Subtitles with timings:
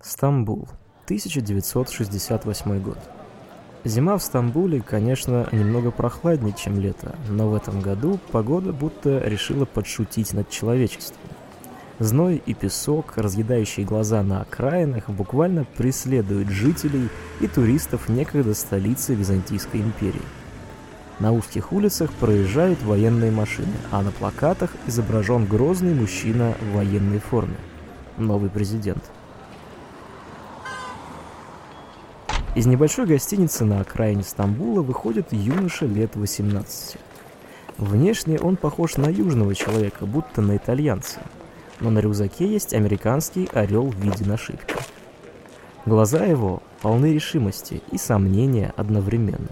[0.00, 0.68] Стамбул,
[1.06, 2.98] 1968 год.
[3.84, 9.64] Зима в Стамбуле, конечно, немного прохладнее, чем лето, но в этом году погода будто решила
[9.64, 11.28] подшутить над человечеством.
[11.98, 17.08] Зной и песок, разъедающие глаза на окраинах, буквально преследуют жителей
[17.40, 20.22] и туристов некогда столицы Византийской империи.
[21.18, 27.56] На узких улицах проезжают военные машины, а на плакатах изображен грозный мужчина в военной форме.
[28.16, 29.02] Новый президент–
[32.54, 36.96] Из небольшой гостиницы на окраине Стамбула выходит юноша лет 18.
[37.76, 41.20] Внешне он похож на южного человека, будто на итальянца,
[41.78, 44.74] но на рюкзаке есть американский орел в виде нашивки.
[45.84, 49.50] Глаза его полны решимости и сомнения одновременно.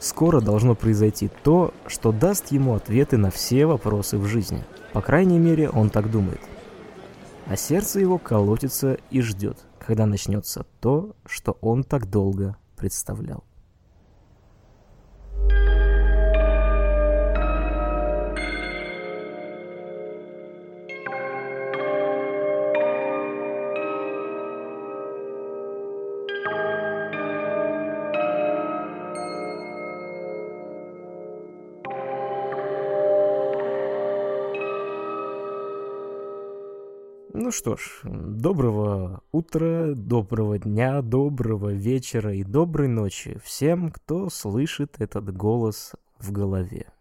[0.00, 4.64] Скоро должно произойти то, что даст ему ответы на все вопросы в жизни.
[4.92, 6.40] По крайней мере, он так думает.
[7.46, 9.58] А сердце его колотится и ждет–
[9.90, 13.42] когда начнется то, что он так долго представлял.
[37.42, 44.96] Ну что ж, доброго утра, доброго дня, доброго вечера и доброй ночи всем, кто слышит
[44.98, 46.92] этот голос в голове.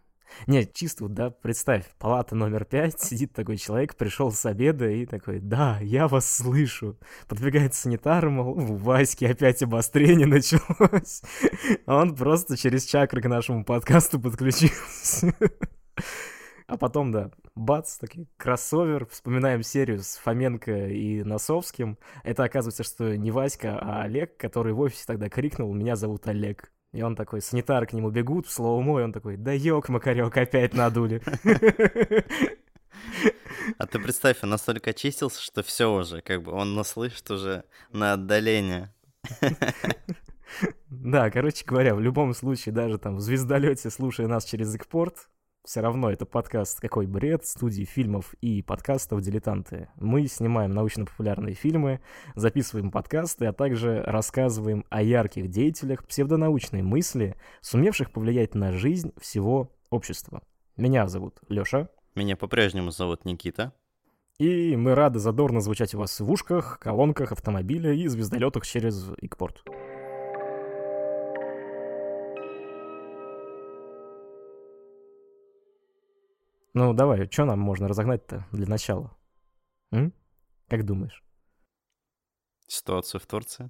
[0.47, 5.41] Нет, чисто да, представь, палата номер пять, сидит такой человек, пришел с обеда и такой,
[5.41, 6.97] да, я вас слышу.
[7.27, 11.21] Подбегает санитар, мол, у Васьки опять обострение началось.
[11.85, 15.35] А он просто через чакры к нашему подкасту подключился.
[16.69, 21.97] А потом, да, бац, такой кроссовер, вспоминаем серию с Фоменко и Носовским.
[22.23, 26.71] Это оказывается, что не Васька, а Олег, который в офисе тогда крикнул «Меня зовут Олег».
[26.91, 30.37] И он такой, санитары к нему бегут в слово и он такой, да ёк, Макарёк,
[30.37, 31.23] опять надули.
[33.79, 37.63] А ты представь, он настолько очистился, что все уже, как бы он нас слышит уже
[37.91, 38.93] на отдаление.
[40.89, 45.29] Да, короче говоря, в любом случае, даже там в звездолете, слушая нас через экспорт,
[45.65, 49.89] все равно это подкаст «Какой бред» студии фильмов и подкастов «Дилетанты».
[49.97, 52.01] Мы снимаем научно-популярные фильмы,
[52.35, 59.71] записываем подкасты, а также рассказываем о ярких деятелях псевдонаучной мысли, сумевших повлиять на жизнь всего
[59.89, 60.41] общества.
[60.77, 61.89] Меня зовут Лёша.
[62.15, 63.73] Меня по-прежнему зовут Никита.
[64.37, 69.63] И мы рады задорно звучать у вас в ушках, колонках автомобиля и звездолетах через Икпорт.
[76.79, 79.11] Ну, давай, что нам можно разогнать-то для начала?
[79.91, 80.13] М?
[80.69, 81.25] Как думаешь?
[82.67, 83.69] Ситуацию в Турции?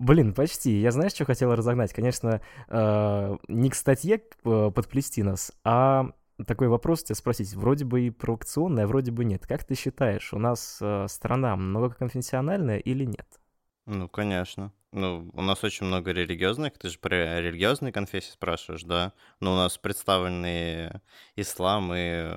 [0.00, 0.80] Блин, почти.
[0.80, 1.92] Я знаешь, что хотел разогнать?
[1.92, 6.06] Конечно, э, не к статье э, подплести нас, а
[6.48, 7.54] такой вопрос тебе спросить.
[7.54, 9.46] Вроде бы и провокационный, а вроде бы нет.
[9.46, 13.40] Как ты считаешь, у нас э, страна многоконфессиональная или нет?
[13.86, 14.72] Ну, конечно.
[14.92, 19.12] Ну, у нас очень много религиозных, ты же про религиозные конфессии спрашиваешь, да?
[19.38, 21.00] Но у нас представлены
[21.36, 22.36] ислам и э,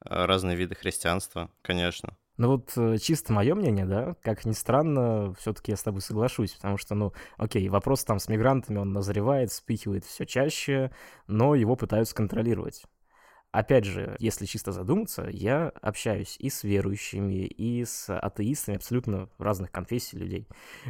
[0.00, 2.16] разные виды христианства, конечно.
[2.38, 6.54] Ну вот э, чисто мое мнение, да, как ни странно, все-таки я с тобой соглашусь,
[6.54, 10.90] потому что, ну, окей, вопрос там с мигрантами, он назревает, вспыхивает все чаще,
[11.26, 12.84] но его пытаются контролировать.
[13.52, 19.70] Опять же, если чисто задуматься, я общаюсь и с верующими, и с атеистами абсолютно разных
[19.70, 20.48] конфессий людей.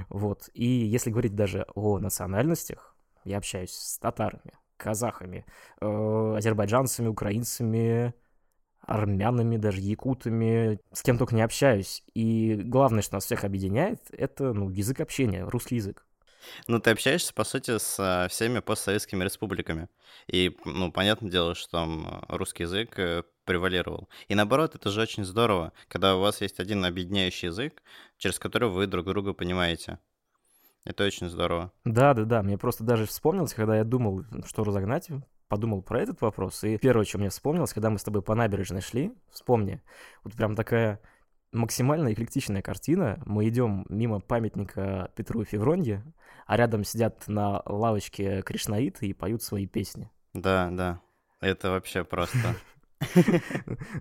[0.08, 0.48] Вот.
[0.54, 5.44] И если говорить даже о национальностях, я общаюсь с татарами, казахами,
[5.80, 8.14] э, азербайджанцами, украинцами,
[8.80, 12.04] армянами, даже якутами, с кем только не общаюсь.
[12.14, 16.06] И главное, что нас всех объединяет, это ну, язык общения, русский язык.
[16.66, 19.88] Ну, ты общаешься, по сути, с а, всеми постсоветскими республиками.
[20.26, 24.08] И, ну, понятное дело, что там а, русский язык э, превалировал.
[24.28, 27.82] И наоборот, это же очень здорово, когда у вас есть один объединяющий язык,
[28.18, 29.98] через который вы друг друга понимаете.
[30.84, 31.72] Это очень здорово.
[31.84, 32.42] Да, да, да.
[32.42, 35.08] Мне просто даже вспомнилось, когда я думал, что разогнать,
[35.48, 36.64] подумал про этот вопрос.
[36.64, 39.80] И первое, что мне вспомнилось, когда мы с тобой по набережной шли, вспомни,
[40.24, 40.98] вот прям такая
[41.52, 43.22] максимально эклектичная картина.
[43.26, 46.04] Мы идем мимо памятника Петру и Февронье,
[46.46, 50.10] а рядом сидят на лавочке кришнаиты и поют свои песни.
[50.32, 51.00] Да, да.
[51.40, 52.38] Это вообще просто...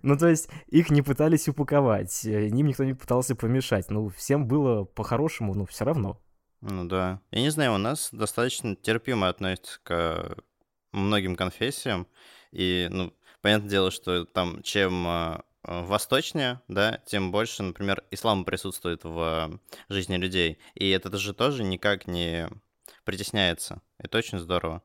[0.04, 3.90] Ну, то есть, их не пытались упаковать, ним никто не пытался помешать.
[3.90, 6.22] Ну, всем было по-хорошему, ну, все равно.
[6.62, 7.20] Ну да.
[7.32, 10.38] Я не знаю, у нас достаточно терпимо относятся к
[10.92, 12.08] многим конфессиям.
[12.52, 19.04] И, ну, понятное дело, что там чем э, восточнее, да, тем больше, например, ислам присутствует
[19.04, 19.60] в
[19.90, 20.60] жизни людей.
[20.76, 22.50] И это же тоже никак не
[23.04, 23.82] притесняется.
[23.98, 24.82] Это очень здорово.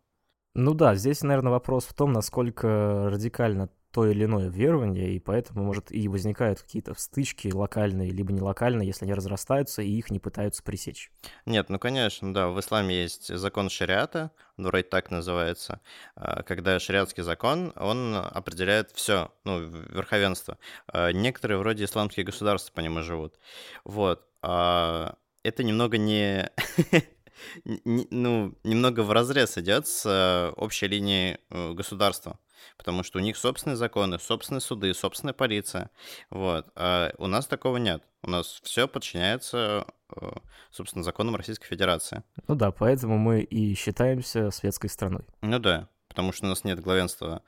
[0.55, 5.65] Ну да, здесь, наверное, вопрос в том, насколько радикально то или иное верование, и поэтому,
[5.65, 10.19] может, и возникают какие-то стычки локальные, либо не локальные, если они разрастаются, и их не
[10.19, 11.11] пытаются пресечь.
[11.47, 15.81] Нет, ну, конечно, да, в исламе есть закон шариата, ну, вроде так называется,
[16.15, 20.59] а, когда шариатский закон, он определяет все, ну, верховенство.
[20.89, 23.39] А, некоторые вроде исламские государства по нему живут.
[23.85, 24.27] Вот.
[24.43, 26.51] А, это немного не
[27.65, 32.39] ну, немного в разрез идет с общей линией э, государства,
[32.77, 35.91] потому что у них собственные законы, собственные суды, собственная полиция.
[36.31, 36.67] Вот.
[36.75, 38.03] А у нас такого нет.
[38.23, 40.31] У нас все подчиняется, э,
[40.71, 42.23] собственно, законам Российской Федерации.
[42.49, 45.25] Ну да, поэтому мы и считаемся светской страной.
[45.43, 47.43] Ну да, потому что у нас нет главенства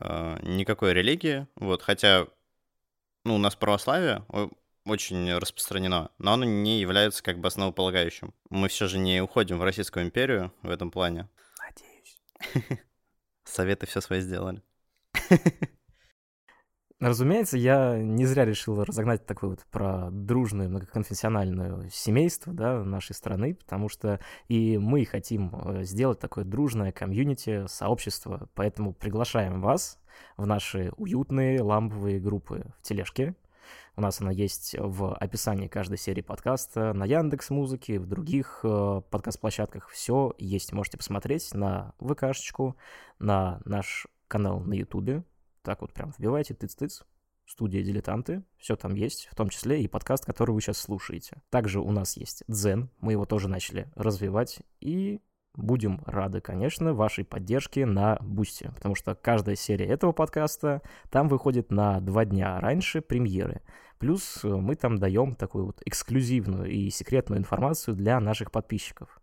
[0.00, 2.26] никакой религии, вот, хотя
[3.24, 4.24] ну, у нас православие,
[4.84, 8.34] очень распространено, но оно не является как бы основополагающим.
[8.48, 11.28] Мы все же не уходим в Российскую империю в этом плане.
[11.58, 12.80] Надеюсь.
[13.50, 14.62] Советы все свои сделали.
[17.00, 23.54] Разумеется, я не зря решил разогнать такое вот про дружное многоконфессиональное семейство да, нашей страны,
[23.54, 29.98] потому что и мы хотим э, сделать такое дружное комьюнити, сообщество, поэтому приглашаем вас
[30.36, 33.34] в наши уютные ламповые группы в тележке,
[34.00, 39.02] у нас она есть в описании каждой серии подкаста, на Яндекс Музыке, в других э,
[39.10, 39.90] подкаст-площадках.
[39.90, 42.78] Все есть, можете посмотреть на ВКшечку,
[43.18, 45.22] на наш канал на Ютубе.
[45.60, 47.04] Так вот прям вбивайте тыц-тыц,
[47.44, 51.42] студия «Дилетанты», все там есть, в том числе и подкаст, который вы сейчас слушаете.
[51.50, 55.20] Также у нас есть Дзен, мы его тоже начали развивать, и
[55.54, 61.70] будем рады, конечно, вашей поддержке на Boosty, потому что каждая серия этого подкаста там выходит
[61.70, 63.62] на два дня раньше премьеры.
[63.98, 69.20] Плюс э, мы там даем такую вот эксклюзивную и секретную информацию для наших подписчиков.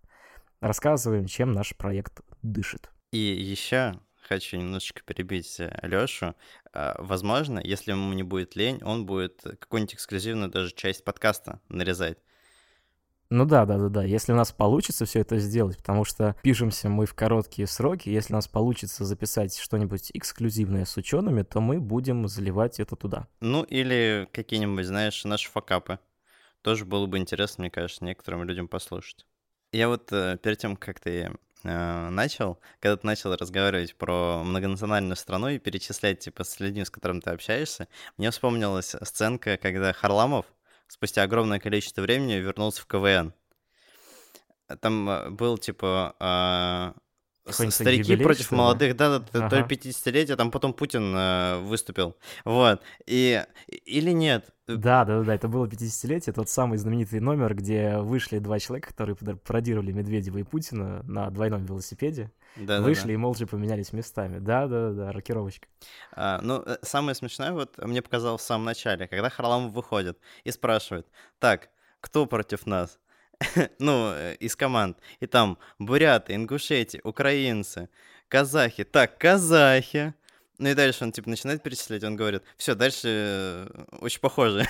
[0.60, 2.92] Рассказываем, чем наш проект дышит.
[3.12, 6.36] И еще хочу немножечко перебить э, Лёшу.
[6.74, 12.20] А, возможно, если ему не будет лень, он будет какую-нибудь эксклюзивную даже часть подкаста нарезать.
[13.30, 14.04] Ну да, да, да, да.
[14.04, 18.34] Если у нас получится все это сделать, потому что пишемся мы в короткие сроки, если
[18.34, 23.28] у нас получится записать что-нибудь эксклюзивное с учеными, то мы будем заливать это туда.
[23.42, 26.00] Ну или какие-нибудь, знаешь, наши факапы.
[26.62, 29.26] Тоже было бы интересно, мне кажется, некоторым людям послушать.
[29.72, 31.32] Я вот э, перед тем, как ты
[31.64, 36.90] э, начал, когда ты начал разговаривать про многонациональную страну и перечислять, типа, с людьми, с
[36.90, 37.88] которыми ты общаешься,
[38.18, 40.46] мне вспомнилась сценка, когда Харламов
[40.88, 43.34] спустя огромное количество времени вернулся в КВН.
[44.82, 46.94] Там э, был, типа, а,
[47.50, 49.50] старики против молодых, да, да, ага.
[49.50, 52.16] то ли 50-летие, там потом Путин э, выступил.
[52.46, 52.82] Вот.
[53.06, 53.44] И,
[53.86, 54.46] или нет?
[54.68, 59.16] Да, да, да, это было 50-летие, тот самый знаменитый номер, где вышли два человека, которые
[59.16, 62.32] пародировали Медведева и Путина на двойном велосипеде.
[62.58, 63.14] Да, вышли да, да.
[63.14, 64.40] и молча поменялись местами.
[64.40, 65.68] Да, да, да, рокировочка.
[66.12, 70.52] А, ну, э, самое смешное, вот мне показалось в самом начале, когда Харламов выходит и
[70.52, 71.08] спрашивает:
[71.40, 71.70] так,
[72.02, 73.00] кто против нас?
[73.80, 74.98] ну, э, из команд.
[75.20, 77.90] И там буряты, ингушети, украинцы,
[78.28, 78.84] казахи.
[78.84, 80.14] Так, казахи.
[80.60, 84.66] Ну и дальше он типа начинает перечислять, он говорит, все, дальше э, очень похоже.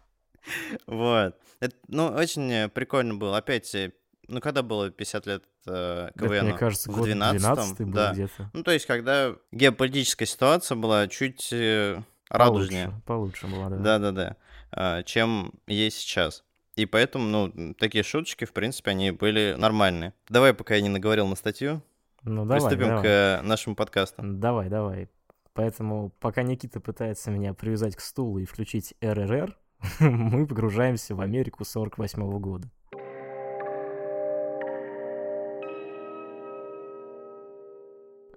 [0.86, 1.36] вот.
[1.60, 3.36] Это, ну, очень прикольно было.
[3.36, 3.92] Опять, э,
[4.28, 6.46] ну, когда было 50 лет э, КВН?
[6.46, 8.12] мне кажется, в 12 был да.
[8.12, 8.50] где-то.
[8.52, 12.86] Ну, то есть, когда геополитическая ситуация была чуть э, радужнее.
[13.04, 13.76] Получше, получше была, да.
[13.76, 14.36] Да-да-да.
[14.72, 16.44] Э, чем есть сейчас.
[16.76, 20.14] И поэтому, ну, такие шуточки, в принципе, они были нормальные.
[20.28, 21.82] Давай, пока я не наговорил на статью,
[22.24, 23.02] ну, давай, приступим давай.
[23.02, 24.22] к нашему подкасту.
[24.24, 25.08] Давай, давай.
[25.54, 29.56] Поэтому, пока Никита пытается меня привязать к стулу и включить РРР,
[30.00, 32.70] мы погружаемся в Америку 48 -го года.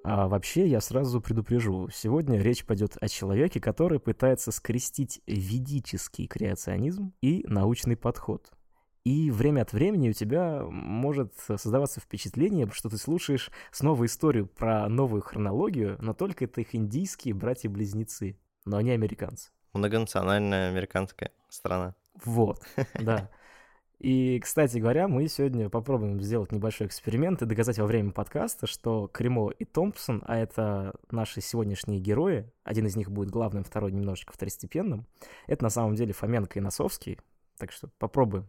[0.07, 7.11] А вообще, я сразу предупрежу, сегодня речь пойдет о человеке, который пытается скрестить ведический креационизм
[7.23, 8.51] и научный подход.
[9.03, 14.87] И время от времени у тебя может создаваться впечатление, что ты слушаешь снова историю про
[14.89, 19.49] новую хронологию, но только это их индийские братья-близнецы, но они американцы.
[19.73, 21.95] Многонациональная американская страна.
[22.23, 22.61] Вот,
[22.93, 23.31] да.
[23.99, 29.07] И, кстати говоря, мы сегодня попробуем сделать небольшой эксперимент и доказать во время подкаста, что
[29.07, 34.33] Кремо и Томпсон, а это наши сегодняшние герои, один из них будет главным, второй немножечко
[34.33, 35.07] второстепенным,
[35.47, 37.19] это на самом деле Фоменко и Носовский,
[37.57, 38.47] так что попробуем.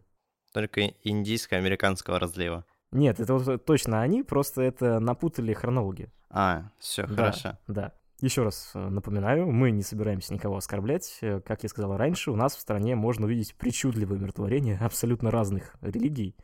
[0.53, 2.65] Только индийско-американского разлива.
[2.91, 6.09] Нет, это вот точно они, просто это напутали хронологи.
[6.29, 7.57] А, все, да, хорошо.
[7.67, 7.93] Да.
[8.19, 11.19] Еще раз э, напоминаю, мы не собираемся никого оскорблять.
[11.21, 15.75] Э, Как я сказал раньше, у нас в стране можно увидеть причудливые умиротворения абсолютно разных
[15.81, 16.35] религий,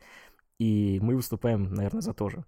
[0.58, 2.44] и мы выступаем, наверное, за то же.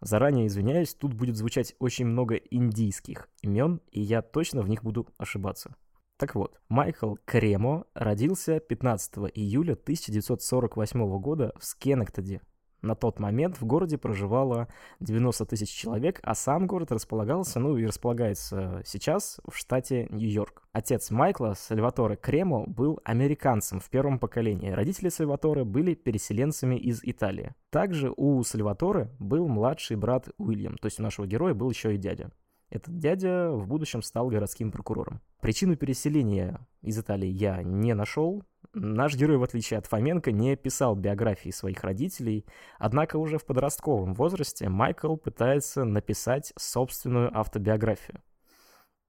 [0.00, 5.06] Заранее извиняюсь, тут будет звучать очень много индийских имен, и я точно в них буду
[5.18, 5.76] ошибаться.
[6.16, 12.40] Так вот, Майкл Кремо родился 15 июля 1948 года в Скенектоде.
[12.82, 14.66] На тот момент в городе проживало
[14.98, 20.64] 90 тысяч человек, а сам город располагался, ну и располагается сейчас в штате Нью-Йорк.
[20.72, 24.70] Отец Майкла, Сальваторе Кремо, был американцем в первом поколении.
[24.70, 27.54] Родители Сальваторе были переселенцами из Италии.
[27.70, 31.98] Также у Сальваторе был младший брат Уильям, то есть у нашего героя был еще и
[31.98, 32.32] дядя.
[32.72, 35.20] Этот дядя в будущем стал городским прокурором.
[35.40, 38.42] Причину переселения из Италии я не нашел.
[38.74, 42.46] Наш герой, в отличие от Фоменко, не писал биографии своих родителей,
[42.78, 48.22] однако уже в подростковом возрасте Майкл пытается написать собственную автобиографию.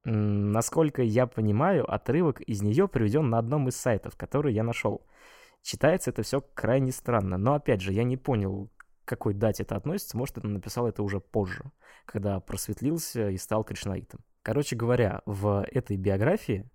[0.04, 5.06] Насколько я понимаю, отрывок из нее приведен на одном из сайтов, который я нашел.
[5.62, 8.70] Читается это все крайне странно, но опять же, я не понял,
[9.06, 11.72] к какой дате это относится, может, он написал это уже позже,
[12.04, 14.20] когда просветлился и стал кришнаитом.
[14.42, 16.68] Короче говоря, в этой биографии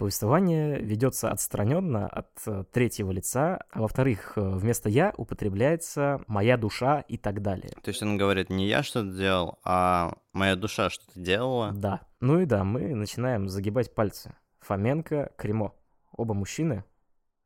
[0.00, 7.00] повествование ведется отстраненно от э, третьего лица, а во-вторых, э, вместо «я» употребляется «моя душа»
[7.00, 7.74] и так далее.
[7.82, 11.72] То есть он говорит, не я что-то делал, а моя душа что-то делала.
[11.72, 12.00] Да.
[12.20, 14.34] Ну и да, мы начинаем загибать пальцы.
[14.60, 15.74] Фоменко, Кремо.
[16.16, 16.82] Оба мужчины,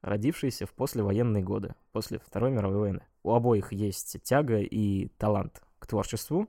[0.03, 3.03] родившиеся в послевоенные годы, после Второй мировой войны.
[3.25, 6.49] У обоих есть тяга и талант к творчеству,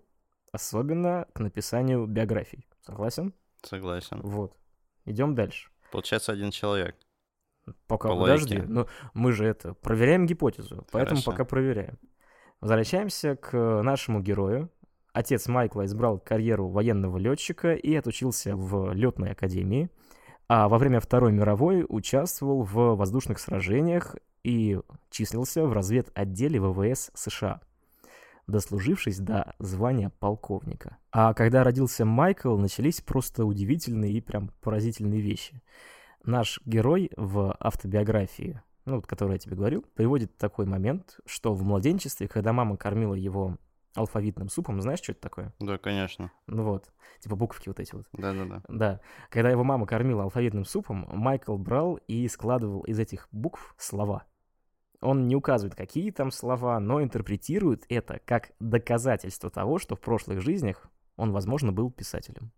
[0.51, 2.67] особенно к написанию биографий.
[2.81, 3.33] Согласен?
[3.63, 4.21] Согласен.
[4.21, 4.55] Вот.
[5.05, 5.71] Идем дальше.
[5.91, 6.95] Получается один человек.
[7.87, 8.55] Пока По подожди.
[8.55, 8.71] логике.
[8.71, 11.31] Ну, мы же это проверяем гипотезу, поэтому Хорошо.
[11.31, 11.97] пока проверяем.
[12.61, 14.71] Возвращаемся к нашему герою.
[15.13, 19.89] Отец Майкла избрал карьеру военного летчика и отучился в летной академии,
[20.47, 27.61] а во время Второй мировой участвовал в воздушных сражениях и числился в разведотделе ВВС США,
[28.47, 30.97] дослужившись до звания полковника.
[31.11, 35.61] А когда родился Майкл, начались просто удивительные и прям поразительные вещи.
[36.23, 41.63] Наш герой в автобиографии, ну, вот, которую я тебе говорил, приводит такой момент, что в
[41.63, 43.57] младенчестве, когда мама кормила его
[43.95, 45.53] алфавитным супом, знаешь, что это такое?
[45.59, 46.31] Да, конечно.
[46.47, 48.05] Ну вот, типа буковки вот эти вот.
[48.13, 48.61] Да-да-да.
[48.67, 48.99] Да,
[49.29, 54.25] когда его мама кормила алфавитным супом, Майкл брал и складывал из этих букв слова.
[55.01, 60.41] Он не указывает, какие там слова, но интерпретирует это как доказательство того, что в прошлых
[60.41, 60.87] жизнях
[61.17, 62.51] он, возможно, был писателем.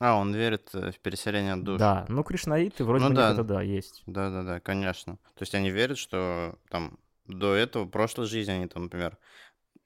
[0.00, 1.78] А, он верит э, в переселение душ.
[1.78, 3.32] Да, ну кришнаиты вроде Ну бы да.
[3.32, 4.02] это да, есть.
[4.06, 5.16] Да-да-да, конечно.
[5.34, 9.16] То есть они верят, что там до этого, в прошлой жизни они там, например,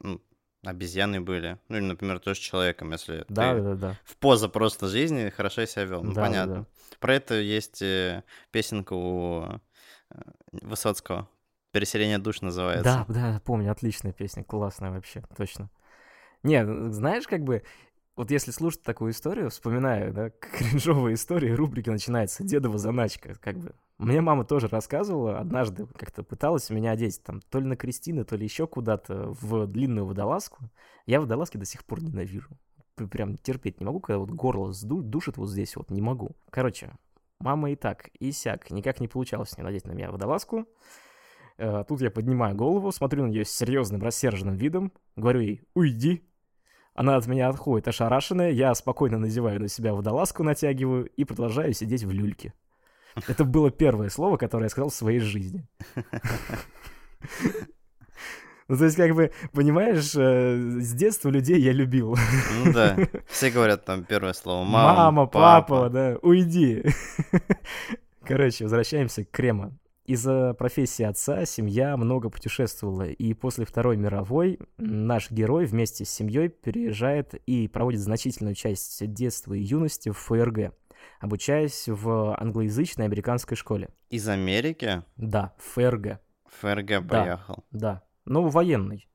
[0.01, 0.23] ну,
[0.65, 1.59] обезьяны были.
[1.69, 3.99] Ну, или, например, тоже человеком, если Да, ты да, да.
[4.05, 6.03] в поза просто жизни хорошо себя вел.
[6.03, 6.55] Ну, Да, да, понятно.
[6.55, 6.67] да.
[6.99, 8.23] Про это есть э,
[8.53, 9.59] песенка у э,
[10.53, 11.29] Высоцкого.
[11.77, 13.05] «Переселение душ» называется.
[13.07, 15.69] Да, да, помню, отличная песня, классная вообще, точно.
[16.43, 17.65] Не, знаешь, как бы,
[18.17, 23.75] вот если слушать такую историю, вспоминаю, да, кринжовые истории, рубрики начинается «Дедова заначка», как бы.
[23.99, 28.37] Мне мама тоже рассказывала, однажды как-то пыталась меня одеть там то ли на Кристины, то
[28.37, 30.71] ли еще куда-то в длинную водолазку.
[31.05, 32.57] Я водолазки до сих пор ненавижу.
[33.11, 36.37] Прям терпеть не могу, когда вот горло сду- душит вот здесь вот, не могу.
[36.49, 36.93] Короче,
[37.39, 40.67] мама и так, и сяк, никак не получалось не надеть на меня водолазку.
[41.59, 46.23] Э, Тут я поднимаю голову, смотрю на нее с серьезным, рассерженным видом, говорю ей «Уйди!».
[46.95, 52.05] Она от меня отходит ошарашенная, я спокойно надеваю на себя водолазку, натягиваю и продолжаю сидеть
[52.05, 52.55] в люльке.
[53.29, 55.67] Это было первое слово, которое я сказал в своей жизни.
[58.69, 62.17] Ну, то есть, как бы, понимаешь, э, с детства людей я любил.
[62.65, 62.97] Ну да.
[63.29, 64.65] Все говорят там первое слово.
[64.65, 66.85] Мама, Мама, папа, да, уйди.
[68.25, 69.79] Короче, возвращаемся к Крема.
[70.07, 76.49] Из-за профессии отца семья много путешествовала, и после Второй мировой наш герой вместе с семьей
[76.49, 80.73] переезжает и проводит значительную часть детства и юности в ФРГ,
[81.19, 83.89] обучаясь в англоязычной американской школе.
[84.09, 87.65] Из Америки Да, в ФРГ, в ФРГ поехал.
[87.73, 88.03] да.
[88.27, 89.09] Ну, военный.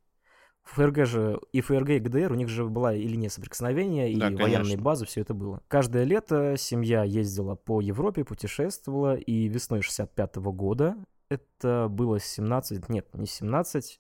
[0.72, 4.30] ФРГ же, и ФРГ, и ГДР, у них же была и линия соприкосновения, и Да,
[4.30, 5.62] военные базы, все это было.
[5.68, 10.96] Каждое лето семья ездила по Европе, путешествовала, и весной 65 года,
[11.30, 14.00] это было 17, нет, не 17,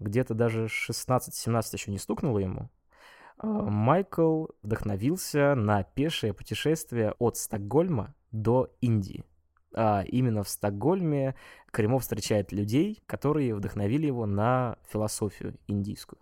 [0.00, 2.70] где-то даже 16-17 еще не стукнуло ему,
[3.38, 9.24] а, Майкл вдохновился на пешее путешествие от Стокгольма до Индии.
[9.74, 11.34] А именно в Стокгольме
[11.70, 16.18] Кремов встречает людей, которые вдохновили его на философию индийскую.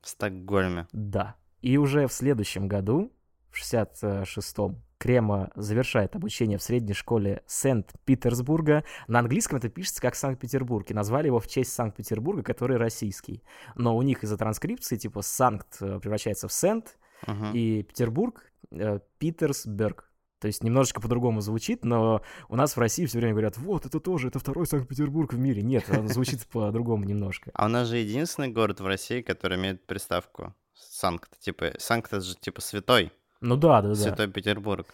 [0.00, 0.86] В Стокгольме.
[0.92, 1.36] Да.
[1.62, 3.12] И уже в следующем году,
[3.50, 8.84] в в 66-м Крема завершает обучение в средней школе Сент-Петербурга.
[9.08, 13.42] На английском это пишется как Санкт-Петербург, и назвали его в честь Санкт-Петербурга, который российский.
[13.74, 17.52] Но у них из-за транскрипции, типа, Санкт э, превращается в Сент, Мгм.
[17.52, 20.10] и Петербург э, Питерсберг.
[20.46, 23.98] То есть немножечко по-другому звучит, но у нас в России все время говорят, вот, это
[23.98, 25.60] тоже, это второй Санкт-Петербург в мире.
[25.60, 27.50] Нет, он звучит по-другому немножко.
[27.52, 31.36] А у нас же единственный город в России, который имеет приставку Санкт.
[31.40, 33.10] Типа, Санкт это же типа святой.
[33.40, 33.94] Ну да, да, да.
[33.96, 34.86] Святой Петербург.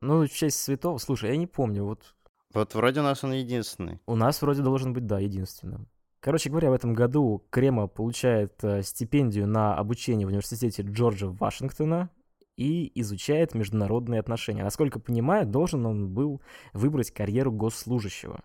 [0.00, 2.16] Ну, в честь святого, слушай, я не помню, вот
[2.52, 4.00] Вот вроде у нас он единственный.
[4.06, 5.86] у нас вроде должен быть, да, единственным.
[6.18, 12.10] Короче говоря, в этом году Крема получает э, стипендию на обучение в университете Джорджа Вашингтона
[12.58, 14.64] и изучает международные отношения.
[14.64, 18.40] Насколько понимаю, должен он был выбрать карьеру госслужащего.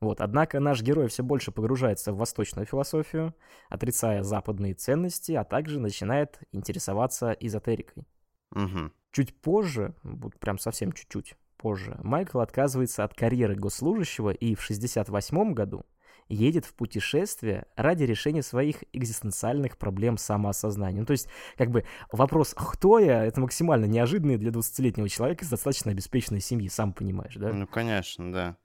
[0.00, 0.20] Вот.
[0.20, 3.34] Однако наш герой все больше погружается в восточную философию,
[3.70, 8.06] отрицая западные ценности, а также начинает интересоваться эзотерикой.
[8.50, 8.92] Мгм.
[9.12, 15.54] Чуть позже, вот прям совсем чуть-чуть позже, Майкл отказывается от карьеры госслужащего и в 68
[15.54, 15.84] году
[16.28, 21.00] едет в путешествие ради решения своих экзистенциальных проблем самоосознания.
[21.00, 25.50] Ну, то есть, как бы, вопрос «кто я?»— это максимально неожиданный для 20-летнего человека из
[25.50, 27.52] достаточно обеспеченной семьи, сам понимаешь, да?
[27.52, 28.56] Ну, конечно, да.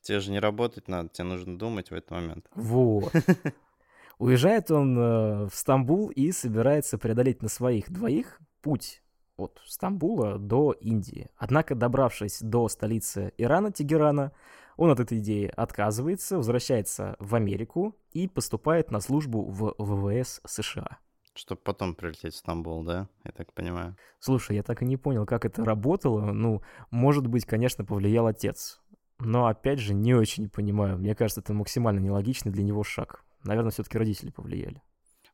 [0.00, 2.46] Тебе же не работать надо, тебе нужно думать в этот момент.
[2.54, 3.12] Вот.
[4.18, 9.02] Уезжает он э, в Стамбул и собирается преодолеть на своих двоих путь
[9.36, 11.30] от Стамбула до Индии.
[11.36, 14.32] Однако, добравшись до столицы Ирана, Тегерана,
[14.76, 20.98] он от этой идеи отказывается, возвращается в Америку и поступает на службу в ВВС США.
[21.34, 23.08] Чтобы потом прилететь в Стамбул, да?
[23.24, 23.96] Я так понимаю.
[24.18, 26.32] Слушай, я так и не понял, как это работало.
[26.32, 28.80] Ну, может быть, конечно, повлиял отец.
[29.18, 30.98] Но, опять же, не очень понимаю.
[30.98, 33.24] Мне кажется, это максимально нелогичный для него шаг.
[33.44, 34.82] Наверное, все-таки родители повлияли.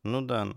[0.04, 0.48] Ну да.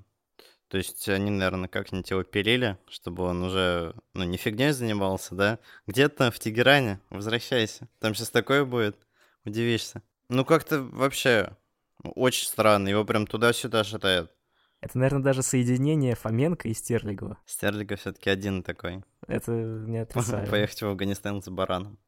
[0.72, 5.60] То есть они, наверное, как-нибудь его пилили, чтобы он уже, ну, не фигней занимался, да?
[5.86, 7.90] Где-то в Тегеране, возвращайся.
[8.00, 8.96] Там сейчас такое будет,
[9.44, 10.01] удивишься.
[10.30, 11.58] Ну, как-то вообще
[12.06, 14.32] очень странно, его прям туда-сюда шатает.
[14.80, 17.38] Это, наверное, даже соединение Фоменко и Стерлигова.
[17.45, 19.04] Стерлига все-таки один такой.
[19.28, 20.50] Это не отрицаю.
[20.50, 22.00] Поехать в Афганистан за бараном.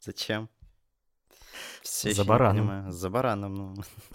[0.00, 0.48] Зачем?
[1.82, 2.56] Все За бараном.
[2.56, 2.90] понимаю.
[2.90, 3.74] За бараном, ну.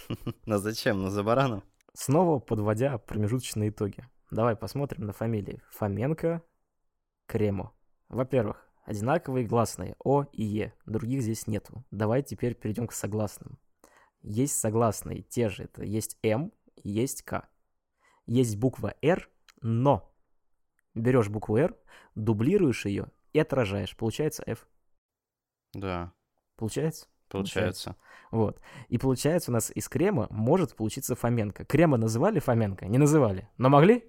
[0.47, 1.03] Ну зачем?
[1.03, 1.63] Ну за бараном.
[1.93, 4.07] Снова подводя промежуточные итоги.
[4.31, 5.61] Давай посмотрим на фамилии.
[5.71, 6.43] Фоменко,
[7.27, 7.71] Кремо.
[8.09, 10.73] Во-первых, одинаковые гласные О и Е.
[10.85, 11.83] Других здесь нету.
[11.91, 13.59] Давай теперь перейдем к согласным.
[14.21, 15.63] Есть согласные, те же.
[15.63, 17.47] Это есть М, есть К.
[18.25, 19.29] Есть буква Р,
[19.61, 20.11] но
[20.95, 21.77] берешь букву Р,
[22.15, 23.95] дублируешь ее и отражаешь.
[23.95, 24.67] Получается F.
[25.73, 26.13] Да,
[26.55, 27.07] Получается?
[27.33, 27.95] Получается.
[28.31, 28.59] Вот.
[28.87, 31.65] И получается у нас из крема может получиться Фоменко.
[31.65, 32.85] Крема называли Фоменко?
[32.87, 33.49] Не называли.
[33.57, 34.05] Но могли?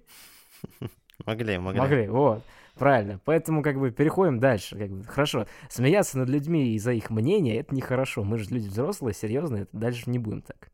[1.25, 1.79] Могли, могли.
[1.79, 2.43] Могли, вот.
[2.75, 3.19] Правильно.
[3.23, 4.77] Поэтому как бы переходим дальше.
[4.77, 5.47] Как бы, хорошо.
[5.69, 8.23] Смеяться над людьми из-за их мнения это нехорошо.
[8.23, 10.71] Мы же люди взрослые, серьезные, дальше не будем так.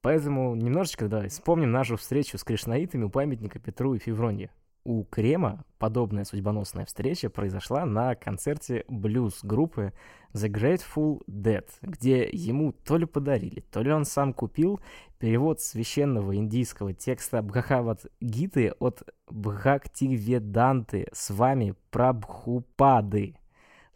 [0.00, 4.50] Поэтому немножечко, да, вспомним нашу встречу с кришнаитами у памятника Петру и Февронье.
[4.88, 9.92] У Крема подобная судьбоносная встреча произошла на концерте блюз-группы
[10.32, 14.78] The Grateful Dead, где ему то ли подарили, то ли он сам купил
[15.18, 23.34] перевод священного индийского текста Бхагават Гиты от Бхактиведанты с вами Прабхупады,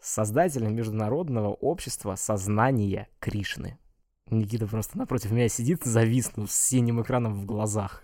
[0.01, 3.77] создателем международного общества сознания Кришны.
[4.29, 8.03] Никита просто напротив меня сидит, зависнув с синим экраном в глазах.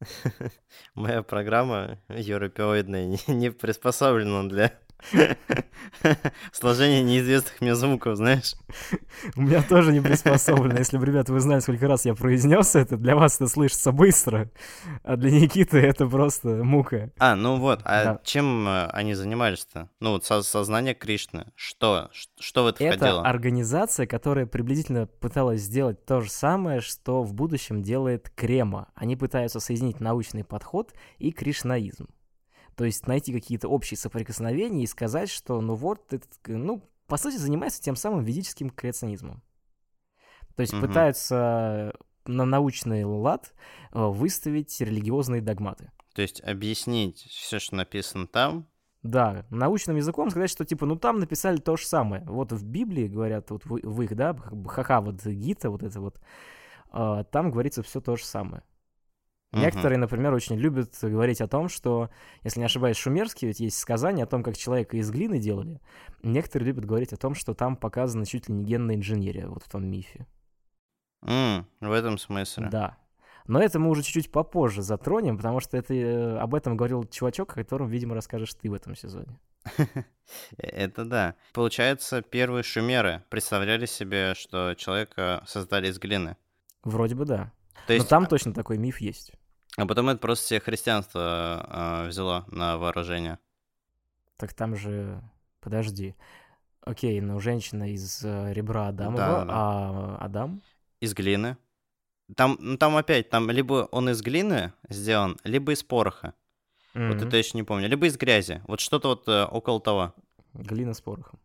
[0.94, 4.72] Моя программа европеоидная не, приспособлена для
[6.52, 8.54] сложения неизвестных мне звуков, знаешь.
[9.36, 10.78] У меня тоже не приспособлено.
[10.78, 14.50] Если бы, ребята, вы знали, сколько раз я произнес это, для вас это слышится быстро,
[15.02, 17.10] а для Никиты это просто мука.
[17.18, 18.20] А, ну вот, а Да.
[18.24, 19.88] чем э, они занимались-то?
[20.00, 21.46] Ну вот со- сознание Кришны.
[21.54, 22.10] Что?
[22.38, 23.22] Что в это Это входило?
[23.22, 28.88] организация, которая приблизительно пыталась сделать то же самое, что в будущем делает Крема.
[28.94, 32.06] Они пытаются соединить научный подход и кришнаизм.
[32.78, 37.34] То есть найти какие-то общие соприкосновения и сказать, что ну вот, этот, ну, по сути,
[37.34, 39.42] занимается тем самым ведическим креационизмом.
[40.54, 40.82] То есть Мгм.
[40.86, 41.92] пытаются
[42.24, 43.52] на научный лад
[43.92, 45.90] э, выставить религиозные догматы.
[46.14, 48.68] То есть объяснить все, что написано там.
[49.02, 52.22] Да, научным языком сказать, что типа, ну там написали то же самое.
[52.26, 54.36] Вот в Библии говорят, вот в, в их, да,
[54.68, 56.20] Хаха, вот Гита, вот это вот,
[56.90, 58.62] а, там говорится все то же самое.
[59.52, 59.62] Мгм.
[59.62, 62.10] Некоторые, например, очень любят говорить о том, что,
[62.44, 65.80] если не ошибаюсь, шумерские, ведь есть сказания о том, как человека из глины делали.
[66.22, 69.68] Некоторые любят говорить о том, что там показана чуть ли не генная инженерия, вот в
[69.70, 70.26] том мифе.
[71.22, 72.68] М, в этом смысле.
[72.70, 72.98] Да.
[73.46, 77.52] Но это мы уже чуть-чуть попозже затронем, потому что это, э, об этом говорил чувачок,
[77.52, 79.40] о котором, видимо, расскажешь ты в этом сезоне.
[80.58, 81.34] Это да.
[81.54, 86.36] Получается, первые шумеры представляли себе, что человека создали из глины.
[86.84, 87.52] Вроде бы да.
[87.88, 88.04] То есть...
[88.04, 89.32] Но там точно такой миф есть.
[89.78, 93.38] А потом это просто все христианство э, взяло на вооружение.
[94.36, 95.22] Так там же...
[95.60, 96.14] Подожди.
[96.82, 99.52] Окей, но женщина из э, ребра Адамова, да, да.
[99.54, 100.60] а Адам?
[101.00, 101.56] Из глины.
[102.36, 106.34] Там, ну, там опять, там либо он из глины сделан, либо из пороха.
[106.92, 107.08] Mm-hmm.
[107.08, 107.88] Вот это я еще не помню.
[107.88, 108.60] Либо из грязи.
[108.66, 110.14] Вот что-то вот э, около того.
[110.52, 111.38] Глина с порохом.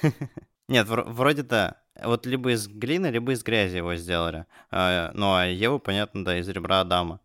[0.68, 1.82] Нет, вроде да.
[2.04, 4.46] Вот либо из глины, либо из грязи его сделали.
[4.70, 7.20] А, ну, а Еву, понятно, да, из ребра Адама.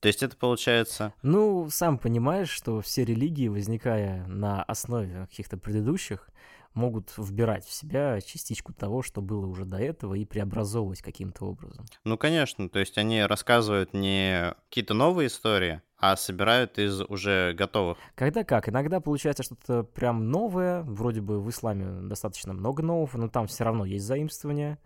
[0.00, 1.14] То есть это получается...
[1.22, 6.28] Ну, сам понимаешь, что все религии, возникая на основе каких-то предыдущих,
[6.74, 11.86] могут вбирать в себя частичку того, что было уже до этого, и преобразовывать каким-то образом.
[12.04, 17.98] Ну, конечно, то есть они рассказывают не какие-то новые истории, а собирают из уже готовых.
[18.14, 18.68] Когда как?
[18.68, 23.64] Иногда получается что-то прям новое, вроде бы в исламе достаточно много нового, но там все
[23.64, 24.78] равно есть заимствования.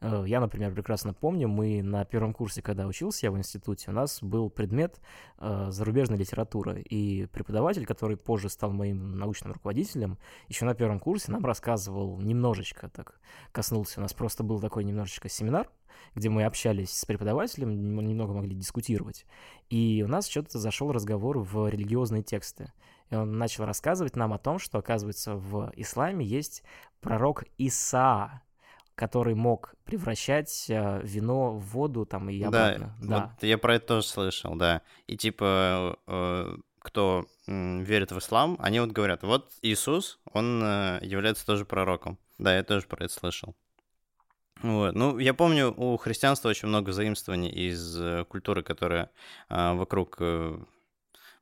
[0.00, 3.94] Э, я, например, прекрасно помню, мы на первом курсе, когда учился я в институте, у
[3.94, 5.00] нас был предмет
[5.38, 11.32] э, зарубежной литературы, и преподаватель, который позже стал моим научным руководителем, еще на первом курсе
[11.32, 13.20] нам рассказывал немножечко, так
[13.52, 15.70] коснулся, у нас просто был такой немножечко семинар,
[16.14, 17.70] где мы общались с преподавателем,
[18.06, 19.24] немного могли дискутировать,
[19.70, 22.72] и у нас что-то зашел разговор в религиозные тексты.
[23.08, 26.64] И он начал рассказывать нам о том, что, оказывается, в исламе есть
[27.00, 28.42] пророк Исаа,
[28.96, 32.96] который мог превращать э, вино в воду там и обратно.
[33.00, 33.30] Да, да.
[33.34, 34.82] Вот я про это тоже слышал, да.
[35.06, 41.46] И типа, э, кто верит в ислам, они вот говорят, вот Иисус, он э, является
[41.46, 42.18] тоже пророком.
[42.38, 43.54] Да, я тоже про это слышал.
[44.62, 44.94] Вот.
[44.94, 49.10] Ну, я помню, у христианства очень много заимствований из культуры, которая
[49.50, 50.18] вокруг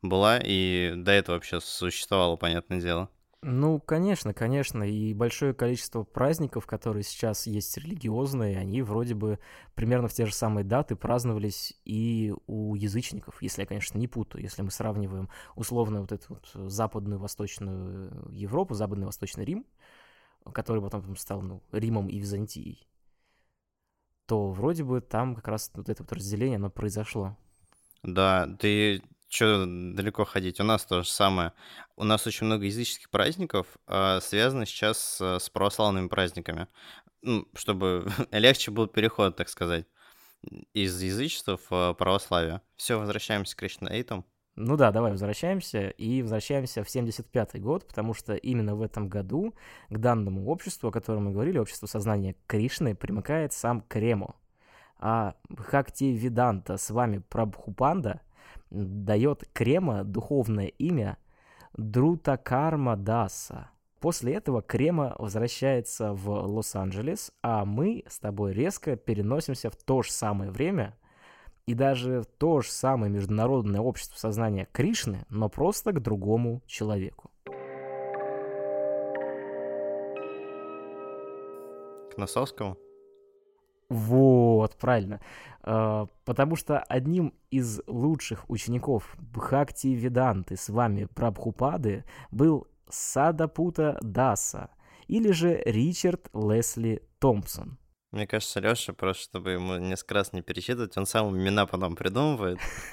[0.03, 3.09] была, и до этого вообще существовало, понятное дело.
[3.47, 4.85] Ну, конечно, конечно.
[4.85, 9.39] И большое количество праздников, которые сейчас есть религиозные, они вроде бы
[9.75, 14.43] примерно в те же самые даты праздновались и у язычников, если я, конечно, не путаю.
[14.43, 19.67] Если мы сравниваем условно вот эту вот западную восточную Европу, западный восточный Рим,
[20.55, 22.89] который потом стал ну, Римом и Византией,
[24.25, 27.37] то вроде бы там как раз вот это вот разделение, оно произошло.
[28.03, 29.03] Да, ты
[29.35, 30.61] что далеко ходить?
[30.61, 31.53] У нас то же самое.
[31.97, 36.68] У нас очень много языческих праздников, э, связано сейчас с, православными праздниками.
[37.23, 39.87] Ну, чтобы легче был переход, так сказать,
[40.73, 42.61] из язычества в а, православие.
[42.77, 44.25] Все, возвращаемся к кришнаитам.
[44.57, 49.55] Ну да, давай возвращаемся и возвращаемся в 75 год, потому что именно в этом году
[49.88, 54.37] к данному обществу, о котором мы говорили, обществу сознания Кришны, примыкает сам Кремо.
[54.99, 58.20] А Хакти Виданта с вами Прабхупанда—
[58.75, 61.17] дает Крема духовное имя
[61.77, 63.71] Друта Карма Даса.
[64.01, 70.13] После этого Крема возвращается в Лос-Анджелес, а мы с тобой резко переносимся в то же
[70.13, 70.95] самое время
[71.67, 77.31] и даже в то же самое международное общество сознания Кришны, но просто к другому человеку.
[82.13, 82.77] К Носовскому?
[83.88, 85.20] Вот, правильно.
[85.62, 94.70] А, потому что одним из лучших учеников Бхакти Веданты с вами Прабхупады был Садапута Даса
[95.07, 97.79] или же Ричард Лесли Томпсон.
[98.14, 102.61] Мне кажется, Леша, просто чтобы ему несколько раз не перечитывать, он сам имена потом придумывает.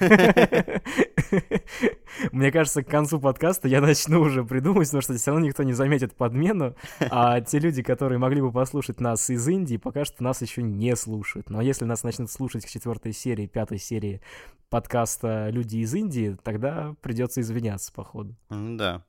[2.32, 5.74] Мне кажется, к концу подкаста я начну уже придумывать, потому что все равно никто не
[5.74, 10.42] заметит подмену, а те люди, которые могли бы послушать нас из Индии, пока что нас
[10.42, 11.50] еще не слушают.
[11.50, 14.22] Но если нас начнут слушать к четвертой серии, пятой серии
[14.70, 18.34] подкаста «Люди из Индии», тогда придется извиняться, походу.
[18.50, 19.04] Ну да.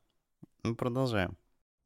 [0.63, 1.35] Ну, продолжаем.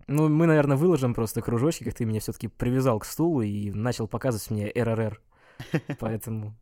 [0.08, 4.08] Ну, мы, наверное, выложим просто кружочки, как ты меня все-таки привязал к стулу и начал
[4.08, 5.22] показывать мне РРР.
[6.00, 6.56] Поэтому...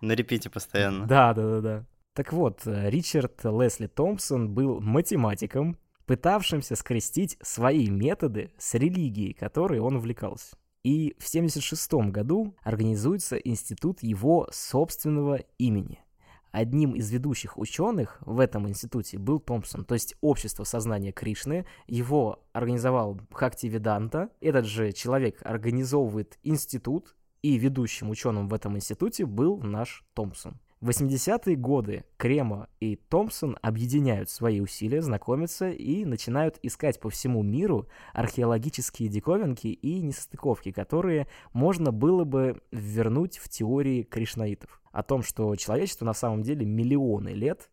[0.00, 1.06] На репите постоянно.
[1.06, 1.86] Да, да, да, да.
[2.14, 9.96] Так вот, Ричард Лесли Томпсон был математиком, пытавшимся скрестить свои методы с религией, которой он
[9.96, 10.56] увлекался.
[10.84, 16.00] И в 1976 году организуется институт его собственного имени–
[16.52, 21.64] Одним из ведущих ученых в этом институте был Томпсон, то есть общество сознания Кришны.
[21.86, 24.28] Его организовал Бхакти Веданта.
[24.40, 30.60] Этот же человек организовывает институт, и ведущим ученым в этом институте был наш Томпсон.
[30.82, 37.42] В 80-е годы Крема и Томпсон объединяют свои усилия, знакомятся и начинают искать по всему
[37.42, 44.81] миру археологические диковинки и несостыковки, которые можно было бы вернуть в теории кришнаитов.
[44.92, 47.70] О том, что человечество на самом деле миллионы лет,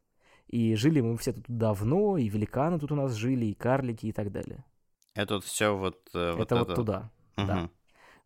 [0.48, 4.12] и жили мы все тут давно, и великаны тут у нас жили, и карлики, и
[4.12, 4.66] так далее.
[5.14, 6.00] Это все вот...
[6.14, 7.48] Э, вот это вот туда, угу.
[7.48, 7.70] да.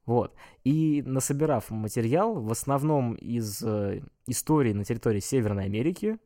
[0.06, 0.36] Вот.
[0.63, 6.17] И насобирав материал, в основном из э, истории на территории Северной Америки,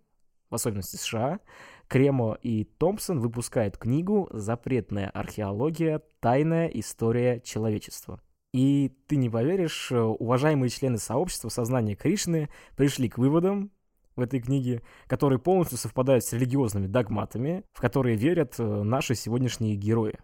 [0.50, 1.40] в особенности США,
[1.88, 6.02] Кремо и Томпсон выпускают книгу «Запретная археология.
[6.20, 8.22] Тайная история человечества».
[8.54, 13.72] И ты не поверишь, э, уважаемые члены сообщества сознания Кришны пришли к выводам
[14.16, 19.76] в этой книге, которые полностью совпадают с религиозными догматами, в которые верят э, наши сегодняшние
[19.76, 20.18] герои.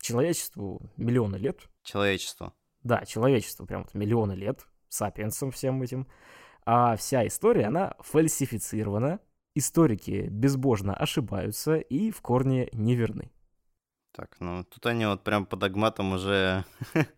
[0.00, 1.68] Человечеству миллионы лет.
[1.82, 2.52] Человечество.
[2.82, 6.06] Да, человечеству прям вот миллионы лет, сапиенсам всем этим.
[6.64, 9.20] А вся история, она фальсифицирована,
[9.54, 13.32] историки безбожно ошибаются и в корне неверны.
[14.12, 16.64] Так, ну тут они вот прям по догматам уже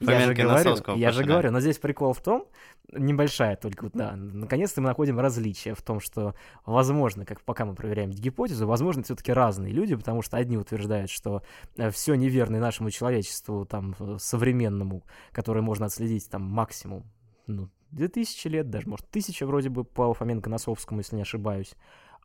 [0.00, 2.46] я же говорю, я же говорю, но здесь прикол в том,
[2.92, 7.74] небольшая только, вот, да, наконец-то мы находим различия в том, что, возможно, как пока мы
[7.74, 11.42] проверяем гипотезу, возможно, все-таки разные люди, потому что одни утверждают, что
[11.76, 17.04] э, все неверно и нашему человечеству, там, э, современному, которое можно отследить, там, максимум,
[17.46, 21.74] ну, 2000 лет, даже, может, тысяча вроде бы по Фоменко-Носовскому, если не ошибаюсь.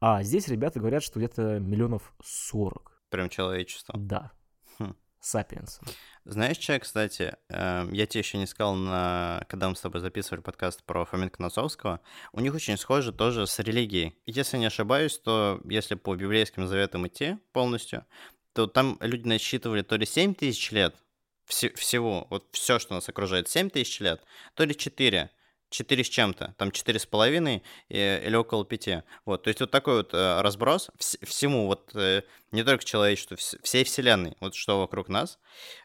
[0.01, 2.91] А здесь ребята говорят, что где-то миллионов 40.
[3.09, 3.97] Прям человечество.
[3.97, 4.31] Да.
[5.23, 5.87] Сапиенсом.
[6.25, 9.45] Знаешь, что, кстати, э, я тебе еще не сказал, на...
[9.47, 12.01] когда мы с тобой записывали подкаст про Фоменко Носовского,
[12.33, 14.17] у них очень схоже тоже с религией.
[14.25, 18.05] Если не ошибаюсь, то если по библейским заветам идти полностью,
[18.51, 20.93] то там люди насчитывали то ли 7 тысяч лет,
[21.47, 24.21] вс- всего, вот все, что нас окружает, 7 тысяч лет,
[24.55, 25.29] то ли 4.
[25.69, 29.03] 4 с чем-то, там 4 с половиной или около 5.
[29.25, 32.21] Вот, то есть вот такой вот э, разброс вс- всему, вот э,
[32.53, 35.39] не только человечеству, вс- всей вселенной, вот что вокруг нас,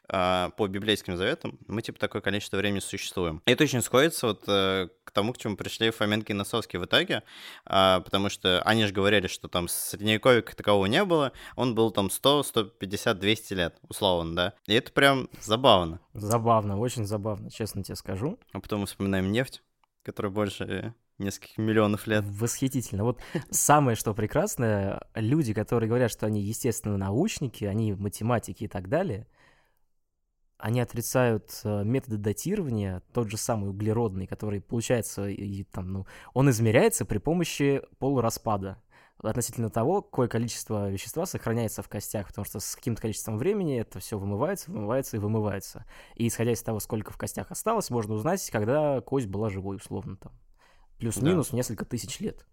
[0.09, 3.42] э, по библейским заветам, мы типа такое количество времени существуем.
[3.46, 6.85] И это очень сходится вот э, к тому, к чему пришли Фоменко и Носовский в
[6.85, 7.22] итоге,
[7.66, 11.90] э, потому что они же говорили, что там средневековья как такового не было, он был
[11.90, 14.54] там 100, 150, 200 лет, условно, да.
[14.66, 16.00] И это прям забавно.
[16.14, 18.38] Забавно, очень забавно, честно тебе скажу.
[18.52, 19.62] А потом мы вспоминаем нефть
[20.09, 22.24] который больше нескольких миллионов лет.
[22.26, 23.04] Восхитительно.
[23.04, 28.88] Вот самое, что прекрасное, люди, которые говорят, что они естественно научники, они математики и так
[28.88, 29.26] далее,
[30.59, 36.50] они отрицают э, методы датирования, тот же самый углеродный, который получается, и, там, ну, он
[36.50, 38.83] измеряется при помощи полураспада
[39.22, 43.98] относительно того, какое количество вещества сохраняется в костях, потому что с каким-то количеством времени это
[43.98, 45.85] все вымывается, вымывается и вымывается.
[46.14, 50.16] И исходя из того, сколько в костях осталось, можно узнать, когда кость была живой, условно
[50.16, 50.33] там.
[50.99, 51.57] Плюс-минус да.
[51.57, 52.47] несколько тысяч лет.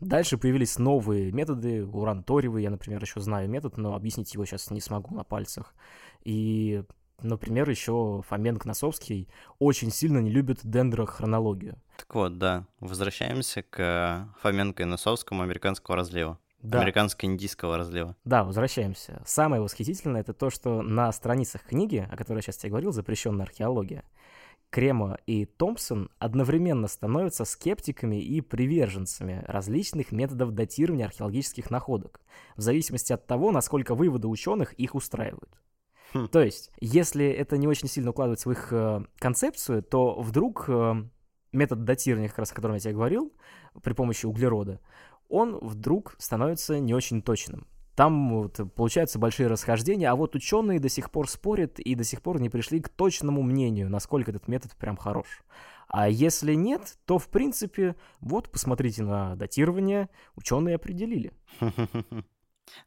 [0.00, 4.80] Дальше появились новые методы, уран-ториевый, я, например, еще знаю метод, но объяснить его сейчас не
[4.80, 5.74] смогу на пальцах.
[6.22, 6.84] И
[7.22, 11.80] Например, еще Фоменко Носовский очень сильно не любит дендрохронологию.
[11.96, 16.38] Так вот, да, возвращаемся к Фоменко и Носовскому американского разлива.
[16.60, 16.80] Да.
[16.80, 18.16] Американско-индийского разлива.
[18.24, 19.22] Да, возвращаемся.
[19.24, 23.44] Самое восхитительное это то, что на страницах книги, о которой я сейчас тебе говорил, «Запрещенная
[23.44, 24.04] археология»,
[24.76, 32.20] Кремо и Томпсон одновременно становятся скептиками и приверженцами различных методов датирования археологических находок,
[32.56, 35.48] в зависимости от того, насколько выводы ученых их устраивают.
[36.12, 36.28] Хм.
[36.28, 40.94] То есть, если это не очень сильно укладывается в их э, концепцию, то вдруг э,
[41.52, 43.32] метод датирования, как раз о котором я тебе говорил,
[43.82, 44.82] при помощи углерода,
[45.30, 47.66] он вдруг становится не очень точным.
[47.96, 52.20] Там вот, получаются большие расхождения, а вот ученые до сих пор спорят и до сих
[52.20, 55.42] пор не пришли к точному мнению, насколько этот метод прям хорош.
[55.88, 61.32] А если нет, то в принципе, вот посмотрите на датирование, ученые определили.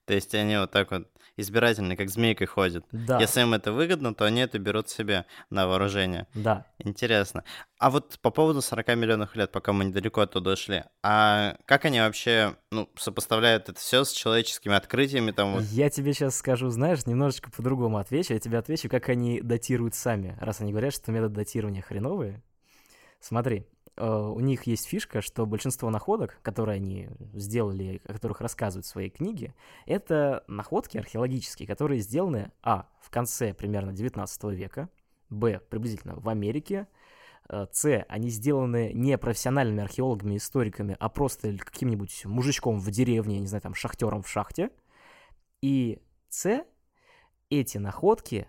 [0.05, 2.85] То есть они вот так вот избирательно, как змейкой ходят.
[2.91, 3.19] Да.
[3.19, 6.27] Если им это выгодно, то они это берут себе на вооружение.
[6.33, 6.65] Да.
[6.79, 7.43] Интересно.
[7.77, 11.99] А вот по поводу 40 миллионов лет, пока мы недалеко оттуда шли, а как они
[11.99, 15.31] вообще ну, сопоставляют это все с человеческими открытиями?
[15.31, 15.63] Там вот?
[15.63, 18.33] Я тебе сейчас скажу, знаешь, немножечко по-другому отвечу.
[18.33, 22.41] Я тебе отвечу, как они датируют сами, раз они говорят, что метод датирования хреновые.
[23.21, 23.67] Смотри,
[23.99, 29.09] у них есть фишка, что большинство находок, которые они сделали, о которых рассказывают в своей
[29.09, 29.53] книге,
[29.85, 34.89] это находки археологические, которые сделаны, а, в конце примерно 19 века,
[35.29, 36.87] б, приблизительно в Америке,
[37.49, 43.47] э, С, они сделаны не профессиональными археологами, историками, а просто каким-нибудь мужичком в деревне, не
[43.47, 44.69] знаю, там, шахтером в шахте.
[45.61, 46.63] И С,
[47.49, 48.47] эти находки,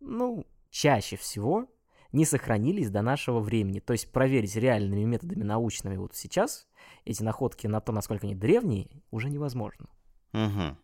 [0.00, 1.66] ну, чаще всего
[2.12, 3.80] не сохранились до нашего времени.
[3.80, 6.66] То есть проверить реальными методами научными вот сейчас
[7.04, 9.88] эти находки на то, насколько они древние, уже невозможно.
[10.32, 10.76] Угу.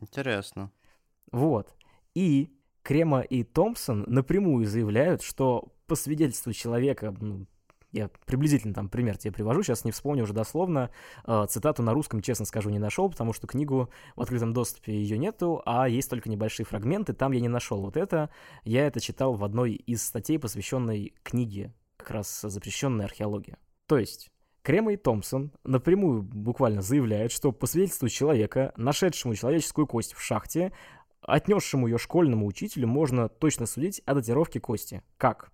[0.00, 0.72] Интересно.
[1.30, 1.74] Вот.
[2.14, 7.46] И Крема и Томпсон напрямую заявляют, что по свидетельству человека, ну,
[7.92, 10.90] я приблизительно там пример тебе привожу, сейчас не вспомню уже дословно,
[11.26, 15.18] э, цитату на русском, честно скажу, не нашел, потому что книгу в открытом доступе ее
[15.18, 18.30] нету, а есть только небольшие фрагменты, там я не нашел вот это.
[18.64, 23.56] Я это читал в одной из статей, посвященной книге, как раз запрещенной археологии.
[23.86, 24.30] То есть,
[24.62, 30.72] Крема и Томпсон напрямую буквально заявляют, что по свидетельству человека, нашедшему человеческую кость в шахте,
[31.22, 35.02] отнесшему ее школьному учителю, можно точно судить о датировке кости.
[35.16, 35.50] Как?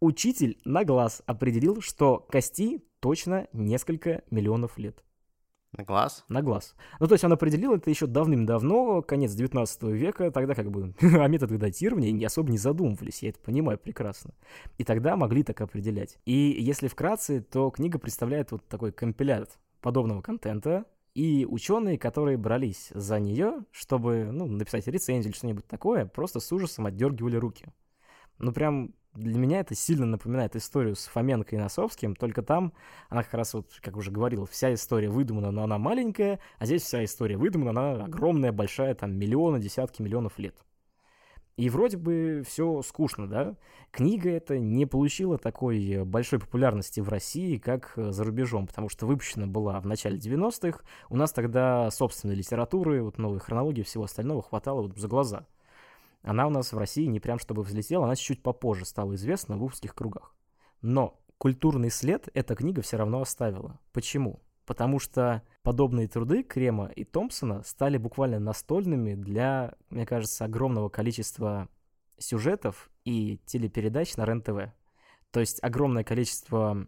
[0.00, 5.02] Учитель на глаз определил, что кости точно несколько миллионов лет.
[5.72, 6.24] На глаз?
[6.28, 6.74] На глаз.
[7.00, 11.28] Ну, то есть он определил это еще давным-давно, конец 19 века, тогда как бы о
[11.28, 14.34] методах датирования не особо не задумывались, я это понимаю прекрасно.
[14.78, 16.18] И тогда могли так определять.
[16.24, 22.90] И если вкратце, то книга представляет вот такой компилят подобного контента, и ученые, которые брались
[22.94, 27.66] за нее, чтобы ну, написать рецензию или что-нибудь такое, просто с ужасом отдергивали руки.
[28.38, 32.72] Ну, прям для меня это сильно напоминает историю с Фоменко и Носовским, только там
[33.08, 36.82] она как раз вот, как уже говорил, вся история выдумана, но она маленькая, а здесь
[36.82, 40.54] вся история выдумана, она огромная, большая, там миллионы, десятки миллионов лет.
[41.56, 43.56] И вроде бы все скучно, да?
[43.90, 49.46] Книга эта не получила такой большой популярности в России, как за рубежом, потому что выпущена
[49.46, 50.80] была в начале 90-х.
[51.08, 55.46] У нас тогда собственной литературы, вот новой хронологии всего остального хватало вот за глаза.
[56.26, 59.64] Она у нас в России не прям чтобы взлетела, она чуть попозже стала известна в
[59.64, 60.34] узких кругах.
[60.82, 63.80] Но культурный след эта книга все равно оставила.
[63.92, 64.42] Почему?
[64.66, 71.68] потому что подобные труды Крема и Томпсона стали буквально настольными для, мне кажется, огромного количества
[72.18, 74.72] сюжетов и телепередач на РЕН-ТВ.
[75.30, 76.86] То есть огромное количество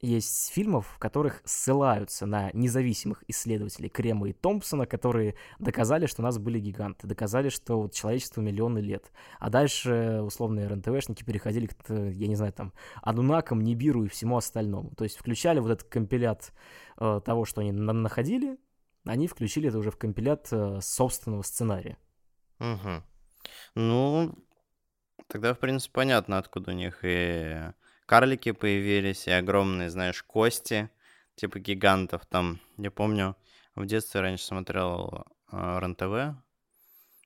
[0.00, 6.24] есть фильмов, в которых ссылаются на независимых исследователей Крема и Томпсона, которые доказали, что у
[6.24, 9.10] нас были гиганты, доказали, что вот человечество миллионы лет.
[9.38, 14.94] А дальше условные РНТВшники переходили к, я не знаю, там, Анунакам, Нибиру и всему остальному.
[14.96, 16.52] То есть включали вот этот компилят
[16.98, 18.58] э, того, что они на находили,
[19.04, 21.96] они включили это уже в компилят э, собственного сценария.
[22.58, 23.02] Угу.
[23.76, 24.34] Ну,
[25.28, 27.72] тогда, в принципе, понятно, откуда у них и
[28.06, 30.90] карлики появились, и огромные, знаешь, кости,
[31.34, 32.24] типа гигантов.
[32.26, 33.36] Там, я помню,
[33.74, 36.40] в детстве раньше смотрел э, РЕН-ТВ,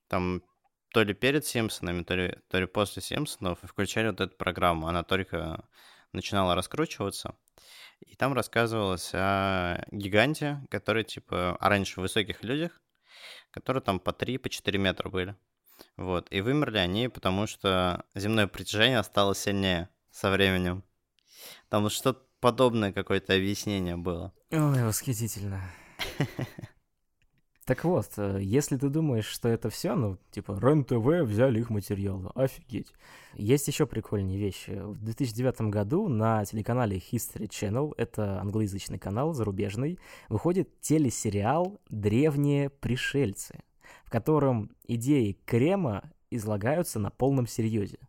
[0.08, 0.42] там
[0.92, 4.88] то ли перед Симпсонами, то ли, то ли после Симпсонов, и включали вот эту программу.
[4.88, 5.64] Она только
[6.12, 7.36] начинала раскручиваться.
[8.00, 12.80] И там рассказывалось о гиганте, который, типа, о раньше высоких людях,
[13.50, 15.36] которые там по 3, по 4 метра были.
[15.96, 16.26] Вот.
[16.32, 20.84] И вымерли они, потому что земное притяжение стало сильнее со временем.
[21.68, 24.32] Там вот что-то подобное какое-то объяснение было.
[24.50, 25.62] Ой, восхитительно.
[27.70, 32.28] Так вот, э, если ты думаешь, что это все, ну, типа, РЕН-ТВ взяли их материалы,
[32.34, 32.92] офигеть.
[33.34, 34.70] Есть еще прикольные вещи.
[34.70, 43.60] В 2009 году на телеканале History Channel, это англоязычный канал, зарубежный, выходит телесериал «Древние пришельцы»,
[44.04, 48.00] в котором идеи Крема излагаются на полном серьезе.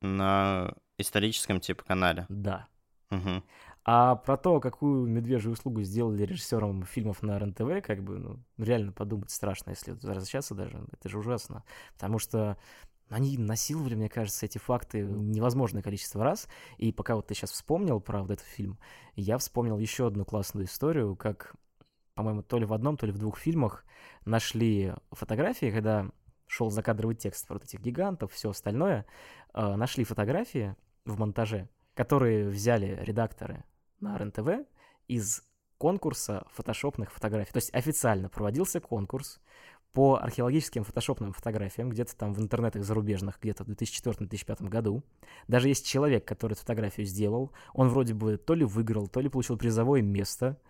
[0.00, 2.26] На историческом типа канале.
[2.28, 2.68] Да.
[3.10, 3.42] Угу.
[3.84, 8.92] А про то, какую медвежью услугу сделали режиссерам фильмов на РНТВ, как бы, ну, реально
[8.92, 10.84] подумать страшно, если возвращаться даже.
[10.92, 11.64] Это же ужасно.
[11.94, 12.58] Потому что
[13.08, 16.46] они насиловали, мне кажется, эти факты невозможное количество раз.
[16.76, 18.78] И пока вот ты сейчас вспомнил про вот этот фильм,
[19.16, 21.54] я вспомнил еще одну классную историю, как,
[22.14, 23.84] по-моему, то ли в одном, то ли в двух фильмах
[24.24, 26.10] нашли фотографии, когда
[26.46, 29.06] шел закадровый текст про вот этих гигантов, все остальное,
[29.54, 30.76] э, нашли фотографии
[31.10, 33.64] в монтаже, которые взяли редакторы
[34.00, 34.66] на РНТВ
[35.08, 35.42] из
[35.78, 37.52] конкурса фотошопных фотографий.
[37.52, 39.40] То есть официально проводился конкурс
[39.92, 45.02] по археологическим фотошопным фотографиям, где-то там в интернетах зарубежных, где-то в 2004-2005 году.
[45.48, 47.52] Даже есть человек, который эту фотографию сделал.
[47.74, 50.60] Он вроде бы то ли выиграл, то ли получил призовое место.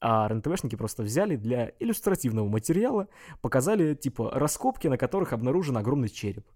[0.00, 3.08] А РНТВшники просто взяли для иллюстративного материала,
[3.40, 6.46] показали, типа, раскопки, на которых обнаружен огромный череп.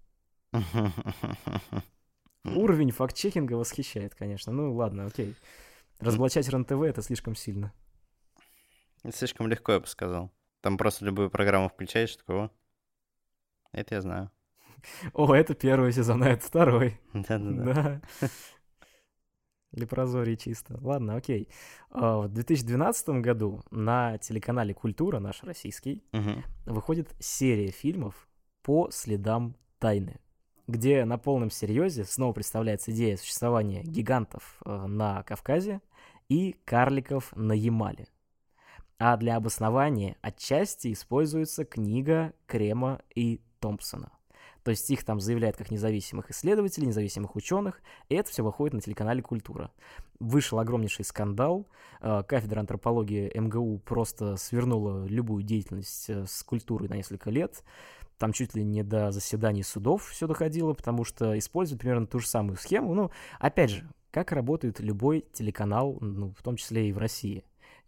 [2.43, 4.51] Уровень факт-чекинга восхищает, конечно.
[4.51, 5.35] Ну, ладно, окей.
[5.99, 7.71] Разоблачать РЕН-ТВ— это слишком сильно.
[9.13, 10.31] Слишком легко, я бы сказал.
[10.61, 12.51] Там просто любую программу включаешь, такого.
[13.71, 14.31] Это я знаю.
[15.13, 16.99] О, это первый сезон, а это второй.
[17.13, 18.01] Да-да-да.
[19.71, 20.77] Лепрозорий чисто.
[20.81, 21.47] Ладно, окей.
[21.91, 26.43] А, в 2012 году на телеканале «Культура», наш российский, угу.
[26.65, 28.27] выходит серия фильмов
[28.63, 30.19] по следам тайны
[30.71, 35.81] где на полном серьезе снова представляется идея существования гигантов э, на Кавказе
[36.29, 38.07] и карликов на Ямале.
[38.97, 44.11] А для обоснования отчасти используется книга Крема и Томпсона.
[44.63, 48.81] То есть их там заявляют как независимых исследователей, независимых ученых, и это все выходит на
[48.81, 49.71] телеканале «Культура».
[50.19, 51.67] Вышел огромнейший скандал,
[51.99, 57.63] э, кафедра антропологии МГУ просто свернула любую деятельность э, с культурой на несколько лет,
[58.21, 62.27] там чуть ли не до заседаний судов все доходило, потому что используют примерно ту же
[62.27, 62.93] самую схему.
[62.93, 63.09] Ну,
[63.39, 67.43] опять же, как работает любой телеканал, ну, в том числе и в России.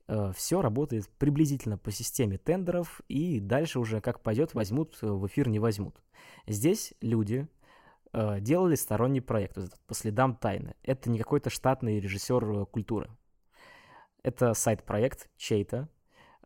[0.07, 5.27] Э, все работает приблизительно по системе тендеров, и дальше уже как пойдет, возьмут, э, в
[5.27, 6.01] эфир не возьмут.
[6.47, 7.47] Здесь люди
[8.11, 10.73] э, делали сторонний проект по следам тайны.
[10.81, 13.07] Это не какой-то штатный режиссер культуры.
[14.23, 15.89] Это сайт-проект чей-то.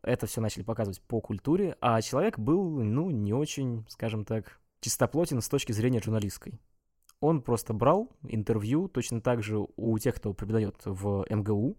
[0.07, 5.41] Это все начали показывать по культуре, а человек был, ну, не очень, скажем так, чистоплотен
[5.41, 6.61] с точки зрения журналистской.
[7.19, 11.75] Он просто брал интервью точно так же у тех, кто преподает в МГУ,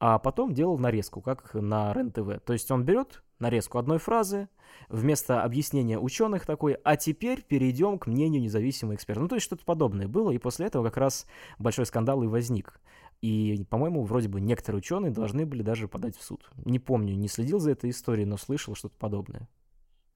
[0.00, 2.42] а потом делал нарезку, как на РЕН-ТВ.
[2.44, 4.48] То есть он берет нарезку одной фразы,
[4.88, 9.20] вместо объяснения ученых такой, а теперь перейдем к мнению независимого эксперта.
[9.20, 11.26] Ну, то есть что-то подобное было, и после этого как раз
[11.58, 12.80] большой скандал и возник.
[13.22, 16.50] И, по-моему, вроде бы некоторые ученые должны были даже подать в суд.
[16.64, 19.48] Не помню, не следил за этой историей, но слышал что-то подобное.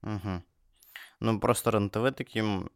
[0.03, 0.43] Угу.
[1.21, 2.69] Ну, просто РЕН-ТВ таким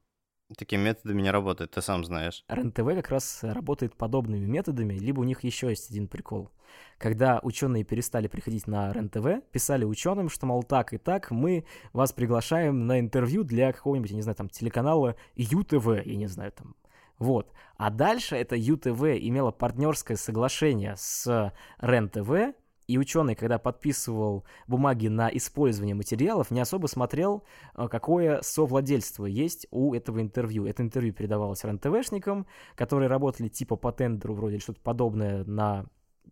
[0.58, 2.44] Такими методами не работает, ты сам знаешь.
[2.50, 6.52] РНТВ как раз работает подобными методами, либо у них еще есть один прикол.
[6.98, 12.12] Когда ученые перестали приходить на РНТВ, писали ученым, что, мол, так и так, мы вас
[12.12, 16.76] приглашаем на интервью для какого-нибудь, я не знаю, там, телеканала ЮТВ, я не знаю, там,
[17.22, 17.54] вот.
[17.78, 22.56] А дальше это ЮТВ имело партнерское соглашение с РЕН-ТВ,
[22.88, 27.44] и ученый, когда подписывал бумаги на использование материалов, не особо смотрел,
[27.76, 30.66] э, какое совладельство есть у этого интервью.
[30.66, 35.86] Это интервью передавалось РНТВшникам, которые работали типа по тендеру вроде что-то подобное на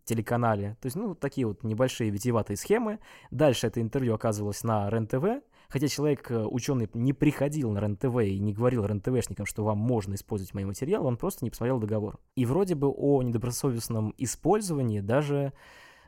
[0.04, 0.76] телеканале.
[0.80, 2.98] То есть, ну, такие вот небольшие витиеватые схемы.
[3.30, 8.38] Дальше это интервью оказывалось на РЕН-ТВ, хотя человек, э, ученый, не приходил на РЕН-ТВ и
[8.38, 12.18] не говорил РЕН-ТВшникам, что вам можно использовать мои материалы, он просто не посмотрел договор.
[12.34, 15.52] И вроде бы о недобросовестном использовании даже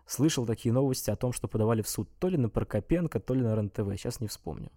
[0.06, 3.42] слышал такие новости о том, что подавали в суд то ли на Прокопенко, то ли
[3.42, 4.70] на РЕН-ТВ, сейчас не вспомню.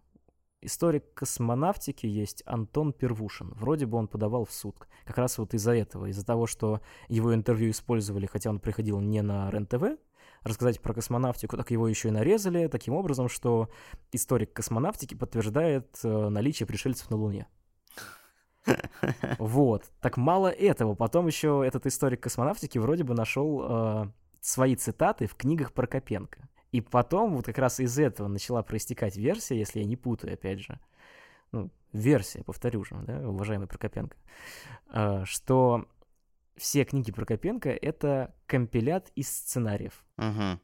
[0.61, 3.53] Историк космонавтики есть Антон Первушин.
[3.53, 4.75] Вроде бы он подавал в суд.
[5.05, 9.21] Как раз вот из-за этого, из-за того, что его интервью использовали, хотя он приходил не
[9.21, 9.99] на РЕН-ТВ,
[10.46, 13.70] рассказать про космонавтику, так его еще и нарезали таким образом, что
[14.12, 17.48] историк космонавтики подтверждает э, наличие пришельцев на Луне.
[19.38, 19.91] Вот.
[20.02, 20.96] Так мало этого.
[20.96, 24.06] Потом еще этот историк космонавтики вроде бы нашел э,
[24.39, 26.48] свои цитаты в книгах Прокопенко.
[26.72, 30.60] И потом вот как раз из этого начала проистекать версия, если я не путаю, опять
[30.60, 30.80] же,
[31.52, 34.18] ну, версия, повторю же, да, уважаемый Прокопенко,
[34.89, 35.86] а, что
[36.58, 40.06] все книги Прокопенко— это компилят из сценариев.
[40.18, 40.60] Угу.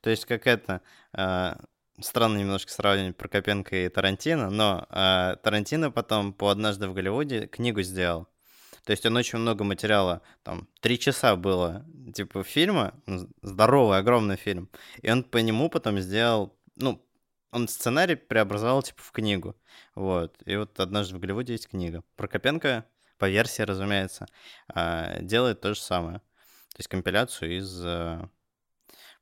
[0.00, 0.80] То есть как это...
[1.12, 1.54] Э,
[2.00, 7.82] странно немножко сравнивать Прокопенко и Тарантино, но э, Тарантино потом по «Однажды в Голливуде» книгу
[7.82, 8.28] сделал.
[8.84, 12.92] То есть он очень много материала, там, три часа было, типа, фильма,
[13.40, 14.68] здоровый, огромный фильм,
[15.00, 17.02] и он по нему потом сделал, ну,
[17.50, 19.56] он сценарий преобразовал, типа, в книгу,
[19.94, 22.02] вот, и вот «Однажды в Голливуде» есть книга.
[22.16, 22.84] Прокопенко,
[23.24, 24.26] по версии, разумеется,
[24.68, 28.28] а, делает то же самое, то есть компиляцию из э,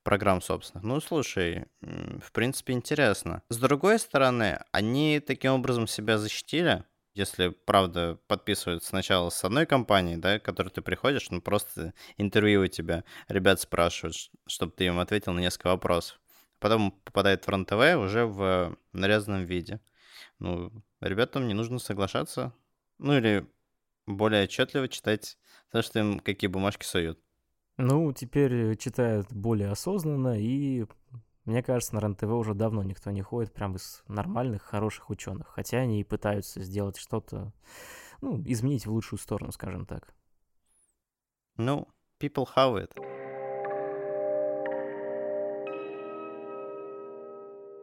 [0.03, 0.82] программ собственных.
[0.82, 3.44] Ну, слушай, в принципе, интересно.
[3.48, 6.82] С другой стороны, они таким образом себя защитили,
[7.14, 12.62] если, правда, подписывают сначала с одной компанией, да, к которой ты приходишь, ну, просто интервью
[12.62, 14.16] у тебя, ребят спрашивают,
[14.48, 16.20] чтобы ты им ответил на несколько вопросов.
[16.59, 19.78] Потом попадает в РЕН-ТВ уже в нарезанном виде.
[20.40, 22.53] Ну, ребятам не нужно соглашаться.
[23.03, 23.44] Ну, или
[24.07, 25.38] более отчетливо читать
[25.70, 27.18] то, что им какие бумажки суют.
[27.76, 30.84] Ну, теперь читают более осознанно и
[31.44, 35.48] мне кажется, на РЕН-ТВ уже давно никто не ходит прям из нормальных, хороших ученых.
[35.48, 37.53] Хотя они и пытаются сделать что-то,
[38.20, 40.14] ну, изменить в лучшую сторону, скажем так.
[41.57, 41.88] Ну,
[42.20, 43.11] people have it.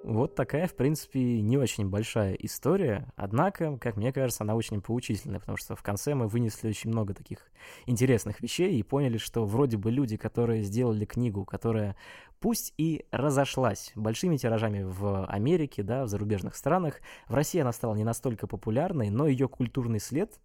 [0.04, 5.42] Вот такая, в принципе, не очень большая история, однако, как мне кажется, она очень поучительная,
[5.42, 7.52] потому что в конце мы вынесли очень много таких
[7.86, 11.98] интересных вещей и поняли, что вроде бы люди, которые сделали книгу, которая
[12.40, 17.94] пусть и разошлась большими тиражами в Америке, да, в зарубежных странах, в России она стала
[17.94, 20.40] не настолько популярной, но ее культурный след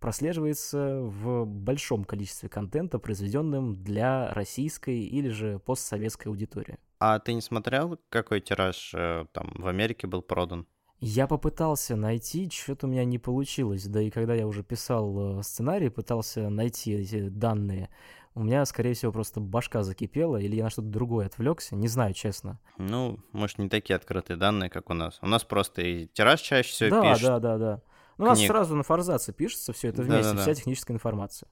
[0.00, 6.78] прослеживается в большом количестве контента, произведенным для российской или же постсоветской аудитории.
[6.98, 10.66] А ты не смотрел, какой тираж э, там в Америке был продан?
[11.00, 13.84] Я попытался найти, что-то у меня не получилось.
[13.86, 17.90] Да и когда я уже писал э, сценарий, пытался найти эти данные,
[18.34, 22.14] у меня, скорее всего, просто башка закипела, или я на что-то другое отвлекся, не знаю,
[22.14, 22.58] честно.
[22.78, 25.18] Ну, может, не такие открытые данные, как у нас.
[25.22, 27.26] У нас просто и тираж чаще всего да, пишет.
[27.26, 27.82] Да, да, да,
[28.18, 31.48] Ну, у нас сразу на форзаце пишется все это вместе, вся техническая информация.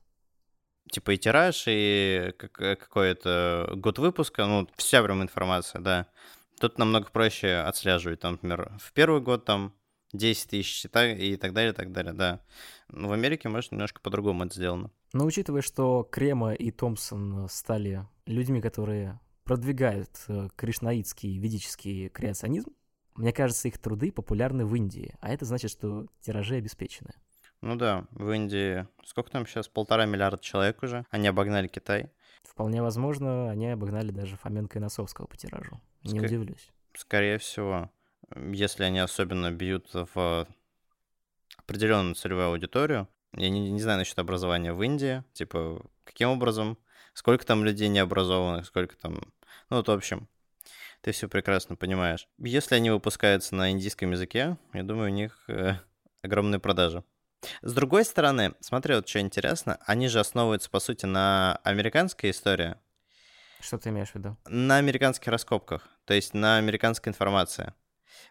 [0.91, 6.07] Типа и тираж, и э, какой-то год выпуска, ну, вся прям информация, да.
[6.61, 9.75] Тут намного проще отслеживать, там, например, в первый год там
[10.13, 12.41] 10 тысяч и так, и так далее, и так далее, да.
[12.89, 14.91] Но в Америке, может, немножко по-другому это сделано.
[15.13, 22.71] Но учитывая, что Крема и Томпсон стали людьми, которые продвигают э, кришнаитский ведический креационизм,
[23.15, 27.13] мне кажется, их труды популярны в Индии, а это значит, что тиражи обеспечены.
[27.63, 32.11] Ну да, в Индии, сколько там сейчас, полтора миллиарда человек уже, они обогнали Китай.
[32.43, 35.81] Вполне возможно, они обогнали даже Фоменко и Носовского по тиражу.
[36.03, 36.71] Не Ска- удивлюсь.
[36.95, 37.91] Скорее всего,
[38.35, 40.47] если они особенно бьют в
[41.57, 43.09] определенную целевую аудиторию.
[43.35, 45.25] Я не, не знаю насчет образования в Индии.
[45.33, 46.77] Типа, каким образом?
[47.15, 49.15] Сколько там людей необразованных, сколько там...
[49.71, 50.29] Ну, вот, в общем,
[51.01, 52.29] ты все прекрасно понимаешь.
[52.39, 55.77] Если они выпускаются на индийском языке, я думаю, у них э,
[56.23, 57.05] огромные продажи.
[57.63, 62.77] С другой стороны, смотри, вот что интересно, они же основываются, по сути, на американской истории,
[63.61, 64.37] Что ты имеешь в виду?
[64.47, 67.75] на американских раскопках, то есть на американской информации.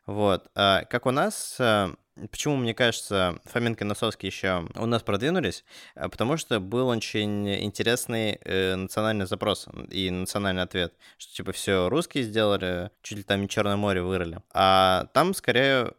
[0.06, 0.50] Вот.
[0.56, 1.94] А как у нас, а,
[2.32, 5.64] почему, мне кажется, Фоменко и Носовский еще у нас продвинулись?
[5.96, 11.88] А, Потому что был очень интересный э, национальный запрос и национальный ответ, что типа все
[11.90, 14.40] русские сделали, чуть ли там не Черное море вырыли.
[14.54, 15.94] А там скорее,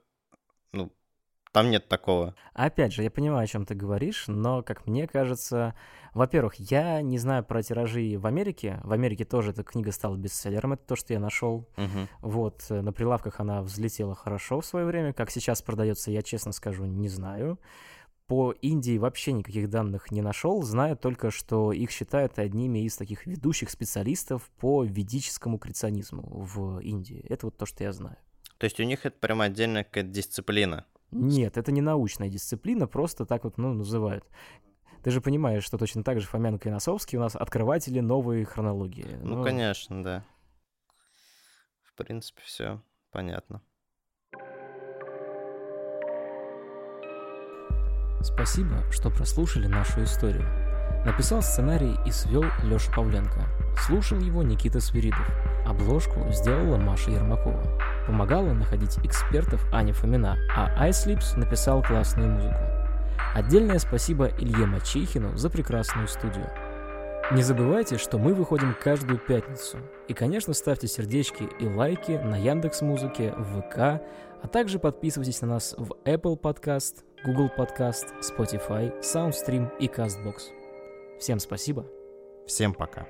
[1.52, 2.34] там нет такого.
[2.54, 5.74] Опять же, я понимаю, о чем ты говоришь, но, как мне кажется,
[6.14, 8.80] во-первых, я не знаю про тиражи в Америке.
[8.82, 11.68] В Америке тоже эта книга стала бестселлером, это то, что я нашел.
[11.76, 12.08] Мгм.
[12.20, 15.12] Вот, э, на прилавках она взлетела хорошо в свое время.
[15.12, 17.60] Как сейчас продается, я честно скажу, не знаю.
[18.26, 20.62] По Индии вообще никаких данных не нашел.
[20.62, 27.26] Знаю только, что их считают одними из таких ведущих специалистов по ведическому креационизму в Индии.
[27.28, 28.16] Это вот то, что я знаю.
[28.56, 30.86] То есть у них это прямо отдельная какая-то дисциплина.
[31.12, 34.24] Нет, это не научная дисциплина, просто так вот, ну, называют.
[35.02, 39.18] Ты же понимаешь, что точно так же Фоменко и Носовский у нас открыватели новой хронологии.
[39.22, 40.24] Ну, конечно, да.
[41.82, 43.60] В принципе, все понятно.
[48.22, 50.46] Спасибо, что прослушали нашу историю.
[51.04, 53.48] Написал сценарий и свел Леша Павленко.
[53.76, 55.28] Слушал его Никита Свиридов.
[55.66, 57.91] Обложку сделала Маша Ермакова.
[58.06, 62.60] Помогала находить экспертов Аня Фомина, а iSlips написал классную музыку.
[63.34, 66.50] Отдельное спасибо Илье Мачихину за прекрасную студию.
[67.30, 69.78] Не забывайте, что мы выходим каждую пятницу.
[70.08, 73.78] И, конечно, ставьте сердечки и лайки на Яндекс Музыке, ВК,
[74.42, 80.40] а также подписывайтесь на нас в Apple Podcast, Google Podcast, Spotify, SoundStream и CastBox.
[81.20, 81.86] Всем спасибо.
[82.46, 83.06] Всем пока.